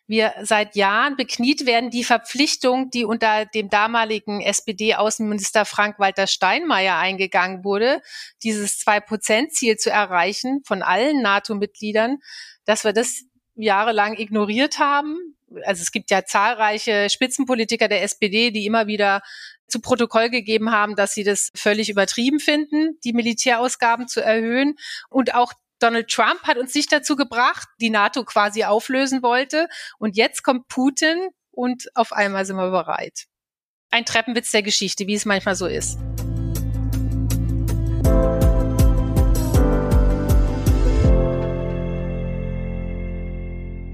wir 0.06 0.34
seit 0.42 0.76
Jahren 0.76 1.16
bekniet 1.16 1.66
werden, 1.66 1.90
die 1.90 2.04
Verpflichtung, 2.04 2.90
die 2.90 3.06
unter 3.06 3.46
dem 3.46 3.70
damaligen 3.70 4.42
SPD-Außenminister 4.42 5.64
Frank-Walter 5.64 6.28
Steinmeier 6.28 6.98
eingegangen 6.98 7.64
wurde, 7.64 8.02
dieses 8.44 8.80
Zwei-Prozent-Ziel 8.80 9.78
zu 9.78 9.90
erreichen 9.90 10.62
von 10.66 10.82
allen 10.82 11.22
NATO-Mitgliedern, 11.22 12.18
dass 12.66 12.84
wir 12.84 12.92
das 12.92 13.24
jahrelang 13.56 14.18
ignoriert 14.18 14.80
haben. 14.80 15.36
Also 15.66 15.82
es 15.82 15.92
gibt 15.92 16.10
ja 16.10 16.26
zahlreiche 16.26 17.10
Spitzenpolitiker 17.10 17.88
der 17.88 18.04
SPD, 18.04 18.52
die 18.52 18.66
immer 18.66 18.88
wieder 18.88 19.22
zu 19.68 19.80
Protokoll 19.80 20.30
gegeben 20.30 20.72
haben, 20.72 20.96
dass 20.96 21.14
sie 21.14 21.24
das 21.24 21.52
völlig 21.56 21.90
übertrieben 21.90 22.40
finden, 22.40 23.00
die 23.04 23.14
Militärausgaben 23.14 24.08
zu 24.08 24.22
erhöhen. 24.22 24.76
Und 25.10 25.36
auch 25.36 25.54
Donald 25.80 26.10
Trump 26.10 26.44
hat 26.44 26.58
uns 26.58 26.74
nicht 26.74 26.92
dazu 26.92 27.16
gebracht, 27.16 27.68
die 27.82 27.90
NATO 27.90 28.24
quasi 28.24 28.64
auflösen 28.64 29.22
wollte. 29.22 29.68
Und 29.98 30.16
jetzt 30.16 30.44
kommt 30.44 30.68
Putin 30.68 31.30
und 31.52 31.88
auf 31.96 32.14
einmal 32.14 32.46
sind 32.46 32.56
wir 32.56 32.72
bereit. 32.72 33.26
Ein 33.92 34.06
Treppenwitz 34.06 34.52
der 34.52 34.64
Geschichte, 34.64 35.08
wie 35.08 35.16
es 35.16 35.26
manchmal 35.26 35.56
so 35.56 35.68
ist. 35.68 36.00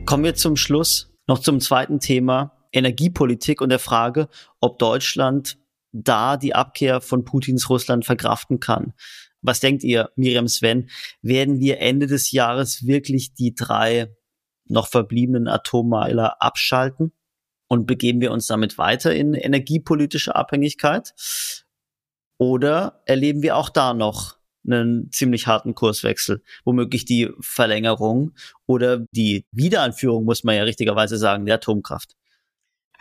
Kommen 0.09 0.23
wir 0.23 0.33
zum 0.33 0.55
Schluss 0.55 1.13
noch 1.27 1.37
zum 1.37 1.59
zweiten 1.59 1.99
Thema 1.99 2.57
Energiepolitik 2.71 3.61
und 3.61 3.69
der 3.69 3.77
Frage, 3.77 4.27
ob 4.59 4.79
Deutschland 4.79 5.59
da 5.91 6.35
die 6.35 6.55
Abkehr 6.55 6.99
von 6.99 7.25
Putins 7.25 7.69
Russland 7.69 8.05
verkraften 8.05 8.59
kann. 8.59 8.93
Was 9.43 9.59
denkt 9.59 9.83
ihr, 9.83 10.09
Miriam 10.15 10.47
Sven? 10.47 10.89
Werden 11.21 11.59
wir 11.59 11.79
Ende 11.79 12.07
des 12.07 12.31
Jahres 12.31 12.87
wirklich 12.87 13.35
die 13.35 13.53
drei 13.53 14.11
noch 14.65 14.87
verbliebenen 14.87 15.47
Atommeiler 15.47 16.41
abschalten? 16.41 17.13
Und 17.67 17.85
begeben 17.85 18.19
wir 18.19 18.31
uns 18.31 18.47
damit 18.47 18.79
weiter 18.79 19.13
in 19.13 19.35
energiepolitische 19.35 20.35
Abhängigkeit? 20.35 21.13
Oder 22.39 23.03
erleben 23.05 23.43
wir 23.43 23.55
auch 23.55 23.69
da 23.69 23.93
noch 23.93 24.38
einen 24.71 25.11
ziemlich 25.11 25.47
harten 25.47 25.75
Kurswechsel, 25.75 26.41
womöglich 26.63 27.05
die 27.05 27.29
Verlängerung 27.39 28.33
oder 28.65 29.05
die 29.11 29.45
Wiederanführung, 29.51 30.25
muss 30.25 30.43
man 30.43 30.55
ja 30.55 30.63
richtigerweise 30.63 31.17
sagen, 31.17 31.45
der 31.45 31.55
Atomkraft. 31.55 32.15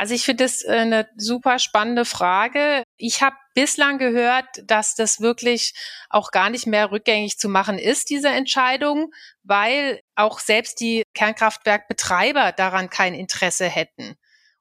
Also 0.00 0.14
ich 0.14 0.24
finde 0.24 0.44
das 0.44 0.62
äh, 0.62 0.70
eine 0.70 1.08
super 1.16 1.58
spannende 1.58 2.04
Frage. 2.04 2.84
Ich 2.96 3.20
habe 3.20 3.34
bislang 3.54 3.98
gehört, 3.98 4.46
dass 4.64 4.94
das 4.94 5.20
wirklich 5.20 5.74
auch 6.08 6.30
gar 6.30 6.50
nicht 6.50 6.68
mehr 6.68 6.92
rückgängig 6.92 7.36
zu 7.38 7.48
machen 7.48 7.78
ist, 7.78 8.08
diese 8.08 8.28
Entscheidung, 8.28 9.12
weil 9.42 10.00
auch 10.14 10.38
selbst 10.38 10.80
die 10.80 11.02
Kernkraftwerkbetreiber 11.14 12.52
daran 12.52 12.90
kein 12.90 13.12
Interesse 13.12 13.66
hätten. 13.66 14.14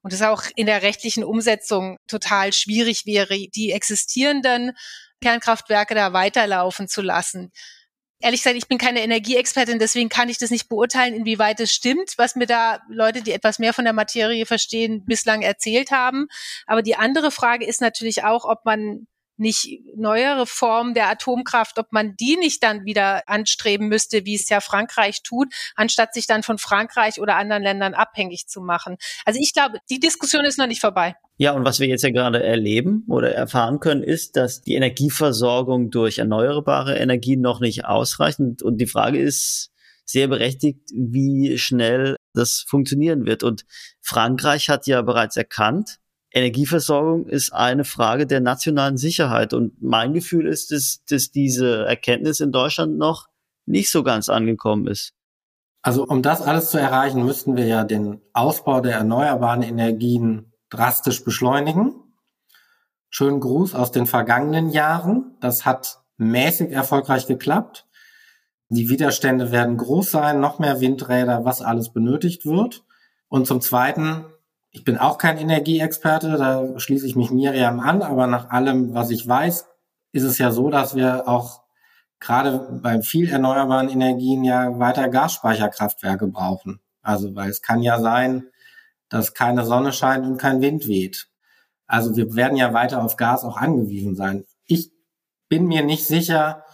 Und 0.07 0.13
es 0.13 0.21
auch 0.21 0.43
in 0.55 0.67
der 0.67 0.83
rechtlichen 0.83 1.25
Umsetzung 1.25 1.97
total 2.07 2.53
schwierig 2.53 3.05
wäre, 3.05 3.49
die 3.53 3.73
existierenden 3.73 4.71
Kernkraftwerke 5.19 5.95
da 5.95 6.13
weiterlaufen 6.13 6.87
zu 6.87 7.01
lassen. 7.01 7.51
Ehrlich 8.21 8.39
gesagt, 8.39 8.55
ich 8.55 8.69
bin 8.69 8.77
keine 8.77 9.01
Energieexpertin, 9.01 9.79
deswegen 9.79 10.07
kann 10.07 10.29
ich 10.29 10.37
das 10.37 10.49
nicht 10.49 10.69
beurteilen, 10.69 11.13
inwieweit 11.13 11.59
es 11.59 11.73
stimmt, 11.73 12.13
was 12.15 12.37
mir 12.37 12.45
da 12.45 12.79
Leute, 12.89 13.21
die 13.21 13.33
etwas 13.33 13.59
mehr 13.59 13.73
von 13.73 13.83
der 13.83 13.91
Materie 13.91 14.45
verstehen, 14.45 15.03
bislang 15.03 15.41
erzählt 15.41 15.91
haben. 15.91 16.29
Aber 16.67 16.81
die 16.81 16.95
andere 16.95 17.29
Frage 17.29 17.65
ist 17.65 17.81
natürlich 17.81 18.23
auch, 18.23 18.45
ob 18.45 18.63
man 18.63 19.07
nicht 19.37 19.81
neuere 19.95 20.45
Formen 20.45 20.93
der 20.93 21.09
Atomkraft, 21.09 21.79
ob 21.79 21.91
man 21.91 22.15
die 22.15 22.37
nicht 22.37 22.63
dann 22.63 22.85
wieder 22.85 23.27
anstreben 23.27 23.87
müsste, 23.87 24.25
wie 24.25 24.35
es 24.35 24.49
ja 24.49 24.59
Frankreich 24.59 25.23
tut, 25.23 25.53
anstatt 25.75 26.13
sich 26.13 26.27
dann 26.27 26.43
von 26.43 26.57
Frankreich 26.57 27.19
oder 27.19 27.35
anderen 27.35 27.63
Ländern 27.63 27.93
abhängig 27.93 28.47
zu 28.47 28.61
machen. 28.61 28.97
Also 29.25 29.39
ich 29.41 29.53
glaube, 29.53 29.79
die 29.89 29.99
Diskussion 29.99 30.45
ist 30.45 30.57
noch 30.57 30.67
nicht 30.67 30.81
vorbei. 30.81 31.15
Ja, 31.37 31.51
und 31.51 31.65
was 31.65 31.79
wir 31.79 31.87
jetzt 31.87 32.03
ja 32.03 32.09
gerade 32.09 32.43
erleben 32.43 33.03
oder 33.07 33.31
erfahren 33.31 33.79
können, 33.79 34.01
ist, 34.01 34.35
dass 34.35 34.61
die 34.61 34.73
Energieversorgung 34.73 35.91
durch 35.91 36.17
erneuerbare 36.17 36.97
Energien 36.97 37.41
noch 37.41 37.59
nicht 37.59 37.85
ausreicht. 37.85 38.39
Und 38.39 38.77
die 38.81 38.87
Frage 38.87 39.19
ist 39.19 39.71
sehr 40.03 40.27
berechtigt, 40.27 40.89
wie 40.93 41.57
schnell 41.59 42.15
das 42.33 42.65
funktionieren 42.67 43.25
wird. 43.25 43.43
Und 43.43 43.65
Frankreich 44.01 44.69
hat 44.69 44.87
ja 44.87 45.01
bereits 45.01 45.37
erkannt, 45.37 45.99
Energieversorgung 46.37 47.27
ist 47.27 47.53
eine 47.53 47.83
Frage 47.83 48.27
der 48.27 48.39
nationalen 48.39 48.97
Sicherheit. 48.97 49.53
Und 49.53 49.81
mein 49.81 50.13
Gefühl 50.13 50.47
ist, 50.47 50.71
dass, 50.71 51.03
dass 51.09 51.31
diese 51.31 51.85
Erkenntnis 51.85 52.39
in 52.39 52.51
Deutschland 52.51 52.97
noch 52.97 53.27
nicht 53.65 53.91
so 53.91 54.03
ganz 54.03 54.29
angekommen 54.29 54.87
ist. 54.87 55.13
Also 55.81 56.05
um 56.05 56.21
das 56.21 56.41
alles 56.41 56.71
zu 56.71 56.77
erreichen, 56.77 57.23
müssten 57.23 57.55
wir 57.55 57.65
ja 57.65 57.83
den 57.83 58.21
Ausbau 58.33 58.81
der 58.81 58.95
erneuerbaren 58.95 59.61
Energien 59.61 60.53
drastisch 60.69 61.23
beschleunigen. 61.23 61.93
Schönen 63.09 63.39
Gruß 63.39 63.73
aus 63.73 63.91
den 63.91 64.05
vergangenen 64.05 64.69
Jahren. 64.69 65.37
Das 65.39 65.65
hat 65.65 65.99
mäßig 66.17 66.71
erfolgreich 66.71 67.27
geklappt. 67.27 67.87
Die 68.69 68.89
Widerstände 68.89 69.51
werden 69.51 69.77
groß 69.77 70.11
sein, 70.11 70.41
noch 70.41 70.59
mehr 70.59 70.81
Windräder, 70.81 71.45
was 71.45 71.61
alles 71.61 71.93
benötigt 71.93 72.45
wird. 72.45 72.83
Und 73.29 73.47
zum 73.47 73.61
Zweiten 73.61 74.25
ich 74.77 74.83
bin 74.83 74.99
auch 74.99 75.17
kein 75.17 75.39
Energieexperte, 75.39 76.37
da 76.37 76.79
schließe 76.79 77.07
ich 77.07 77.15
mich 77.15 77.31
Miriam 77.31 77.79
an, 77.79 78.03
aber 78.03 78.27
nach 78.27 78.51
allem, 78.51 78.93
was 78.93 79.09
ich 79.09 79.27
weiß, 79.27 79.65
ist 80.11 80.23
es 80.23 80.37
ja 80.37 80.51
so, 80.51 80.69
dass 80.69 80.93
wir 80.93 81.27
auch 81.27 81.63
gerade 82.19 82.79
bei 82.83 83.01
viel 83.01 83.27
erneuerbaren 83.27 83.89
Energien 83.89 84.43
ja 84.43 84.77
weiter 84.77 85.09
Gasspeicherkraftwerke 85.09 86.27
brauchen. 86.27 86.79
Also, 87.01 87.33
weil 87.33 87.49
es 87.49 87.63
kann 87.63 87.81
ja 87.81 87.99
sein, 87.99 88.49
dass 89.09 89.33
keine 89.33 89.65
Sonne 89.65 89.93
scheint 89.93 90.27
und 90.27 90.37
kein 90.37 90.61
Wind 90.61 90.87
weht. 90.87 91.27
Also 91.87 92.15
wir 92.15 92.35
werden 92.35 92.57
ja 92.57 92.71
weiter 92.73 93.03
auf 93.03 93.15
Gas 93.15 93.43
auch 93.43 93.57
angewiesen 93.57 94.15
sein. 94.15 94.45
Ich 94.67 94.91
bin 95.49 95.65
mir 95.65 95.81
nicht 95.81 96.05
sicher, 96.05 96.65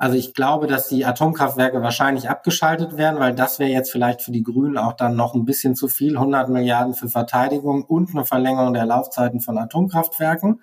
Also 0.00 0.16
ich 0.16 0.32
glaube, 0.32 0.68
dass 0.68 0.86
die 0.86 1.04
Atomkraftwerke 1.04 1.82
wahrscheinlich 1.82 2.30
abgeschaltet 2.30 2.96
werden, 2.96 3.18
weil 3.18 3.34
das 3.34 3.58
wäre 3.58 3.70
jetzt 3.70 3.90
vielleicht 3.90 4.22
für 4.22 4.30
die 4.30 4.44
Grünen 4.44 4.78
auch 4.78 4.92
dann 4.92 5.16
noch 5.16 5.34
ein 5.34 5.44
bisschen 5.44 5.74
zu 5.74 5.88
viel. 5.88 6.16
100 6.16 6.48
Milliarden 6.48 6.94
für 6.94 7.08
Verteidigung 7.08 7.82
und 7.84 8.10
eine 8.10 8.24
Verlängerung 8.24 8.74
der 8.74 8.86
Laufzeiten 8.86 9.40
von 9.40 9.58
Atomkraftwerken. 9.58 10.62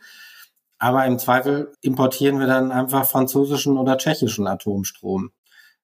Aber 0.80 1.06
im 1.06 1.19
Zweifel 1.19 1.74
importieren 1.82 2.39
wir 2.39 2.48
dann 2.48 2.71
einfach 2.71 3.06
französischen 3.06 3.78
oder 3.78 3.98
tschechischen 3.98 4.48
Atomstrom, 4.48 5.32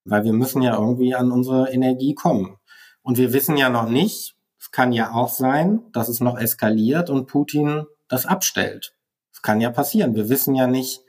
weil 0.05 0.23
wir 0.23 0.33
müssen 0.33 0.61
ja 0.61 0.77
irgendwie 0.77 1.13
an 1.13 1.31
unsere 1.31 1.71
Energie 1.71 2.15
kommen. 2.15 2.57
Und 3.01 3.17
wir 3.17 3.33
wissen 3.33 3.57
ja 3.57 3.69
noch 3.69 3.89
nicht, 3.89 4.37
es 4.59 4.71
kann 4.71 4.93
ja 4.93 5.11
auch 5.11 5.29
sein, 5.29 5.81
dass 5.91 6.07
es 6.07 6.21
noch 6.21 6.37
eskaliert 6.37 7.09
und 7.09 7.25
Putin 7.25 7.85
das 8.07 8.25
abstellt. 8.25 8.95
Es 9.33 9.41
kann 9.41 9.59
ja 9.59 9.71
passieren. 9.71 10.15
Wir 10.15 10.29
wissen 10.29 10.55
ja 10.55 10.67
nicht, 10.67 11.01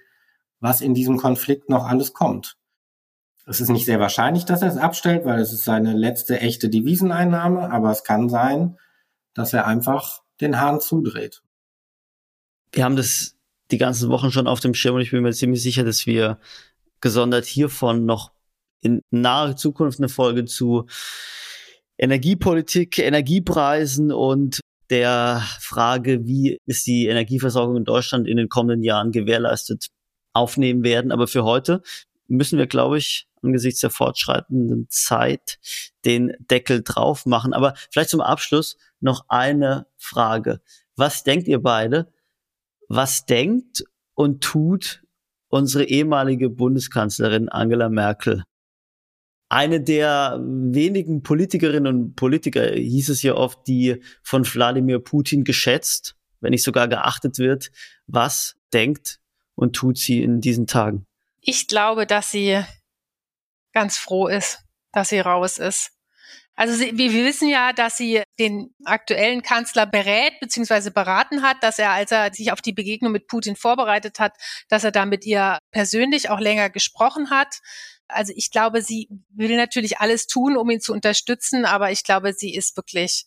was 0.62 0.80
in 0.80 0.94
diesem 0.94 1.18
Konflikt 1.18 1.68
noch 1.68 1.84
alles 1.84 2.14
kommt. 2.14 2.56
Es 3.46 3.60
ist 3.60 3.68
nicht 3.68 3.84
sehr 3.84 3.98
wahrscheinlich, 3.98 4.44
dass 4.44 4.62
er 4.62 4.68
es 4.68 4.76
abstellt, 4.76 5.24
weil 5.24 5.40
es 5.40 5.52
ist 5.52 5.64
seine 5.64 5.92
letzte 5.92 6.38
echte 6.40 6.68
Deviseneinnahme, 6.70 7.70
aber 7.70 7.90
es 7.90 8.04
kann 8.04 8.28
sein, 8.28 8.78
dass 9.34 9.52
er 9.52 9.66
einfach 9.66 10.22
den 10.40 10.60
Hahn 10.60 10.80
zudreht. 10.80 11.42
Wir 12.70 12.84
haben 12.84 12.94
das 12.94 13.36
die 13.72 13.78
ganzen 13.78 14.08
Wochen 14.08 14.30
schon 14.30 14.46
auf 14.46 14.60
dem 14.60 14.74
Schirm 14.74 14.94
und 14.94 15.00
ich 15.00 15.10
bin 15.10 15.22
mir 15.22 15.32
ziemlich 15.32 15.62
sicher, 15.62 15.82
dass 15.82 16.06
wir 16.06 16.38
gesondert 17.00 17.44
hiervon 17.44 18.06
noch 18.06 18.30
in 18.80 19.02
naher 19.10 19.56
Zukunft 19.56 19.98
eine 19.98 20.08
Folge 20.08 20.44
zu 20.44 20.86
Energiepolitik, 21.98 22.98
Energiepreisen 23.00 24.12
und 24.12 24.60
der 24.90 25.42
Frage, 25.58 26.24
wie 26.24 26.58
ist 26.66 26.86
die 26.86 27.06
Energieversorgung 27.06 27.76
in 27.76 27.84
Deutschland 27.84 28.28
in 28.28 28.36
den 28.36 28.48
kommenden 28.48 28.84
Jahren 28.84 29.10
gewährleistet, 29.10 29.88
aufnehmen 30.32 30.84
werden. 30.84 31.12
Aber 31.12 31.26
für 31.26 31.44
heute 31.44 31.82
müssen 32.28 32.58
wir, 32.58 32.66
glaube 32.66 32.98
ich, 32.98 33.28
angesichts 33.42 33.80
der 33.80 33.90
fortschreitenden 33.90 34.86
Zeit 34.88 35.58
den 36.04 36.32
Deckel 36.50 36.82
drauf 36.82 37.26
machen. 37.26 37.52
Aber 37.52 37.74
vielleicht 37.90 38.10
zum 38.10 38.20
Abschluss 38.20 38.76
noch 39.00 39.24
eine 39.28 39.86
Frage. 39.96 40.60
Was 40.96 41.24
denkt 41.24 41.48
ihr 41.48 41.60
beide? 41.60 42.12
Was 42.88 43.26
denkt 43.26 43.84
und 44.14 44.42
tut 44.42 45.02
unsere 45.48 45.84
ehemalige 45.84 46.50
Bundeskanzlerin 46.50 47.48
Angela 47.48 47.88
Merkel? 47.88 48.44
Eine 49.48 49.82
der 49.82 50.40
wenigen 50.42 51.22
Politikerinnen 51.22 51.94
und 51.94 52.16
Politiker, 52.16 52.70
hieß 52.70 53.10
es 53.10 53.22
ja 53.22 53.34
oft, 53.34 53.66
die 53.66 54.02
von 54.22 54.46
Wladimir 54.46 54.98
Putin 54.98 55.44
geschätzt, 55.44 56.16
wenn 56.40 56.52
nicht 56.52 56.62
sogar 56.62 56.88
geachtet 56.88 57.38
wird. 57.38 57.70
Was 58.06 58.56
denkt 58.72 59.20
und 59.54 59.74
tut 59.74 59.98
sie 59.98 60.22
in 60.22 60.40
diesen 60.40 60.66
Tagen? 60.66 61.06
Ich 61.40 61.66
glaube, 61.66 62.06
dass 62.06 62.30
sie 62.30 62.62
ganz 63.72 63.98
froh 63.98 64.28
ist, 64.28 64.60
dass 64.92 65.08
sie 65.08 65.20
raus 65.20 65.58
ist. 65.58 65.92
Also 66.54 66.74
sie, 66.74 66.96
wir 66.98 67.12
wissen 67.12 67.48
ja, 67.48 67.72
dass 67.72 67.96
sie 67.96 68.22
den 68.38 68.74
aktuellen 68.84 69.42
Kanzler 69.42 69.86
berät 69.86 70.38
bzw. 70.40 70.90
beraten 70.90 71.42
hat, 71.42 71.62
dass 71.62 71.78
er, 71.78 71.90
als 71.90 72.12
er 72.12 72.32
sich 72.32 72.52
auf 72.52 72.60
die 72.60 72.74
Begegnung 72.74 73.10
mit 73.10 73.26
Putin 73.26 73.56
vorbereitet 73.56 74.20
hat, 74.20 74.34
dass 74.68 74.84
er 74.84 74.92
da 74.92 75.06
mit 75.06 75.24
ihr 75.24 75.58
persönlich 75.70 76.28
auch 76.28 76.40
länger 76.40 76.68
gesprochen 76.68 77.30
hat. 77.30 77.60
Also 78.06 78.34
ich 78.36 78.50
glaube, 78.50 78.82
sie 78.82 79.08
will 79.30 79.56
natürlich 79.56 79.98
alles 79.98 80.26
tun, 80.26 80.58
um 80.58 80.68
ihn 80.68 80.80
zu 80.82 80.92
unterstützen, 80.92 81.64
aber 81.64 81.90
ich 81.90 82.04
glaube, 82.04 82.34
sie 82.34 82.54
ist 82.54 82.76
wirklich 82.76 83.24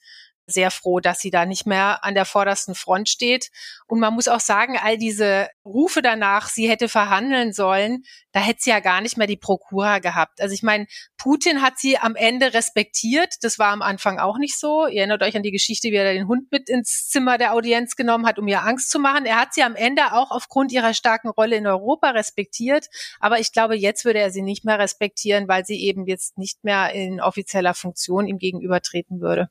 sehr 0.47 0.71
froh, 0.71 0.99
dass 0.99 1.19
sie 1.19 1.31
da 1.31 1.45
nicht 1.45 1.65
mehr 1.65 2.03
an 2.03 2.13
der 2.13 2.25
vordersten 2.25 2.75
Front 2.75 3.09
steht. 3.09 3.49
Und 3.87 3.99
man 3.99 4.13
muss 4.13 4.27
auch 4.27 4.39
sagen, 4.39 4.77
all 4.77 4.97
diese 4.97 5.49
Rufe 5.65 6.01
danach, 6.01 6.49
sie 6.49 6.69
hätte 6.69 6.87
verhandeln 6.87 7.53
sollen, 7.53 8.03
da 8.31 8.41
hätte 8.41 8.59
sie 8.61 8.69
ja 8.69 8.79
gar 8.79 9.01
nicht 9.01 9.17
mehr 9.17 9.27
die 9.27 9.37
Prokura 9.37 9.99
gehabt. 9.99 10.41
Also 10.41 10.53
ich 10.53 10.61
meine, 10.61 10.87
Putin 11.17 11.61
hat 11.61 11.79
sie 11.79 11.97
am 11.97 12.15
Ende 12.15 12.53
respektiert. 12.53 13.35
Das 13.41 13.57
war 13.59 13.71
am 13.71 13.81
Anfang 13.81 14.19
auch 14.19 14.37
nicht 14.37 14.59
so. 14.59 14.87
Ihr 14.87 14.99
erinnert 14.99 15.23
euch 15.23 15.35
an 15.35 15.43
die 15.43 15.51
Geschichte, 15.51 15.89
wie 15.89 15.95
er 15.95 16.13
den 16.13 16.27
Hund 16.27 16.51
mit 16.51 16.69
ins 16.69 17.07
Zimmer 17.07 17.37
der 17.37 17.53
Audienz 17.53 17.95
genommen 17.95 18.25
hat, 18.25 18.37
um 18.37 18.47
ihr 18.47 18.63
Angst 18.63 18.91
zu 18.91 18.99
machen. 18.99 19.25
Er 19.25 19.39
hat 19.39 19.53
sie 19.53 19.63
am 19.63 19.75
Ende 19.75 20.13
auch 20.13 20.31
aufgrund 20.31 20.71
ihrer 20.71 20.93
starken 20.93 21.29
Rolle 21.29 21.55
in 21.55 21.65
Europa 21.65 22.09
respektiert. 22.09 22.87
Aber 23.19 23.39
ich 23.39 23.51
glaube, 23.51 23.75
jetzt 23.75 24.05
würde 24.05 24.19
er 24.19 24.31
sie 24.31 24.41
nicht 24.41 24.65
mehr 24.65 24.79
respektieren, 24.79 25.47
weil 25.47 25.65
sie 25.65 25.81
eben 25.81 26.05
jetzt 26.05 26.37
nicht 26.37 26.63
mehr 26.63 26.91
in 26.91 27.21
offizieller 27.21 27.73
Funktion 27.73 28.27
ihm 28.27 28.37
gegenübertreten 28.37 29.21
würde. 29.21 29.49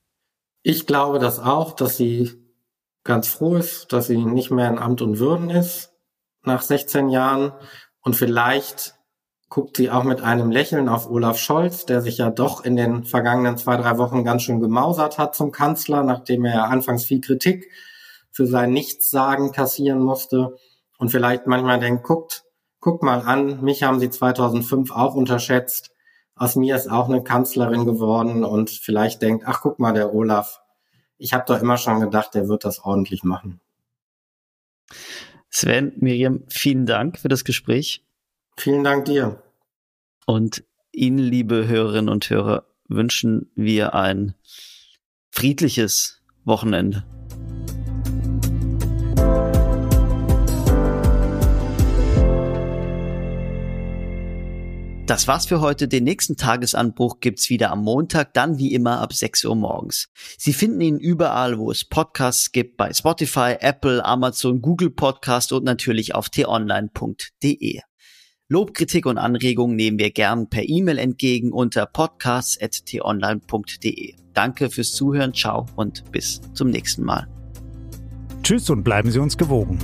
Ich 0.67 0.87
glaube 0.87 1.19
das 1.19 1.41
auch, 1.41 1.73
dass 1.73 1.99
sie 1.99 2.33
ganz 3.05 3.29
froh 3.29 3.57
ist, 3.57 3.93
dass 3.93 4.07
sie 4.07 4.17
nicht 4.17 4.51
mehr 4.51 4.71
in 4.71 4.79
Amt 4.79 5.03
und 5.03 5.19
Würden 5.19 5.51
ist 5.51 5.93
nach 6.43 6.63
16 6.63 7.11
Jahren. 7.11 7.53
Und 8.01 8.17
vielleicht 8.17 8.95
guckt 9.51 9.77
sie 9.77 9.91
auch 9.91 10.05
mit 10.05 10.23
einem 10.23 10.51
Lächeln 10.51 10.89
auf 10.89 11.11
Olaf 11.11 11.37
Scholz, 11.37 11.85
der 11.85 12.01
sich 12.01 12.17
ja 12.17 12.31
doch 12.31 12.65
in 12.65 12.77
den 12.77 13.05
vergangenen 13.05 13.59
zwei, 13.59 13.77
drei 13.77 13.99
Wochen 13.99 14.25
ganz 14.25 14.43
schön 14.43 14.59
gemausert 14.59 15.19
hat 15.19 15.35
zum 15.35 15.53
Kanzler, 15.53 16.03
nachdem 16.03 16.47
er 16.47 16.71
anfangs 16.71 17.05
viel 17.05 17.21
Kritik 17.21 17.71
für 18.31 18.47
sein 18.47 18.73
Nichtssagen 18.73 19.53
kassieren 19.53 20.01
musste. 20.01 20.57
Und 20.97 21.11
vielleicht 21.11 21.47
manchmal 21.47 21.79
denkt, 21.79 22.05
guckt, 22.05 22.45
guckt 22.81 23.03
mal 23.03 23.21
an, 23.21 23.63
mich 23.63 23.83
haben 23.83 24.01
sie 24.01 24.09
2005 24.09 24.93
auch 24.93 25.15
unterschätzt 25.15 25.94
aus 26.37 26.57
mir 26.57 26.77
ist 26.77 26.91
auch 26.91 27.09
eine 27.09 27.23
Kanzlerin 27.23 27.85
geworden 27.85 28.45
und 28.45 28.71
vielleicht 28.71 29.23
denkt, 29.23 29.45
ach 29.47 29.61
guck 29.61 29.79
mal, 29.79 29.93
der 29.93 30.15
Olaf, 30.15 30.61
ich 31.17 31.33
habe 31.33 31.45
doch 31.47 31.61
immer 31.61 31.77
schon 31.77 32.01
gedacht, 32.01 32.35
der 32.35 32.49
wird 32.49 32.65
das 32.65 32.81
ordentlich 32.81 33.23
machen. 33.23 33.61
Sven, 35.49 35.93
Miriam, 35.97 36.43
vielen 36.49 36.87
Dank 36.87 37.19
für 37.19 37.29
das 37.29 37.45
Gespräch. 37.45 38.05
Vielen 38.57 38.83
Dank 38.83 39.05
dir. 39.05 39.43
Und 40.27 40.65
Ihnen, 40.91 41.19
liebe 41.19 41.67
Hörerinnen 41.69 42.09
und 42.09 42.29
Hörer, 42.31 42.67
wünschen 42.89 43.51
wir 43.55 43.95
ein 43.95 44.35
friedliches 45.31 46.23
Wochenende. 46.45 47.05
Das 55.07 55.29
war's 55.29 55.45
für 55.45 55.61
heute. 55.61 55.87
Den 55.87 56.05
nächsten 56.05 56.39
Tagesanbruch 56.39 57.21
gibt's 57.21 57.51
wieder 57.51 57.71
am 57.71 57.83
Montag, 57.83 58.33
dann 58.33 58.57
wie 58.57 58.73
immer 58.73 59.03
ab 59.03 59.13
6 59.13 59.45
Uhr 59.45 59.55
morgens. 59.55 60.09
Sie 60.39 60.55
finden 60.55 60.81
ihn 60.81 60.99
überall, 60.99 61.59
wo 61.59 61.71
es 61.71 61.85
Podcasts 61.85 62.53
gibt, 62.53 62.79
bei 62.79 62.91
Spotify, 62.95 63.57
Apple, 63.61 64.03
Amazon, 64.03 64.63
Google 64.63 64.89
Podcast 64.89 65.53
und 65.53 65.65
natürlich 65.65 66.15
auf 66.15 66.31
t-online.de. 66.31 67.81
Lob, 68.49 68.73
Kritik 68.73 69.05
und 69.05 69.19
Anregungen 69.19 69.77
nehmen 69.77 69.99
wir 69.99 70.11
gern 70.11 70.49
per 70.49 70.67
E-Mail 70.67 70.97
entgegen 70.99 71.53
unter 71.53 71.85
podcasts.t-online.de. 71.85 74.15
Danke 74.33 74.71
fürs 74.71 74.93
Zuhören, 74.93 75.35
ciao 75.35 75.67
und 75.77 76.11
bis 76.13 76.41
zum 76.55 76.71
nächsten 76.71 77.05
Mal. 77.05 77.29
Tschüss 78.43 78.71
und 78.71 78.85
bleiben 78.85 79.11
Sie 79.11 79.19
uns 79.19 79.37
gewogen. 79.37 79.79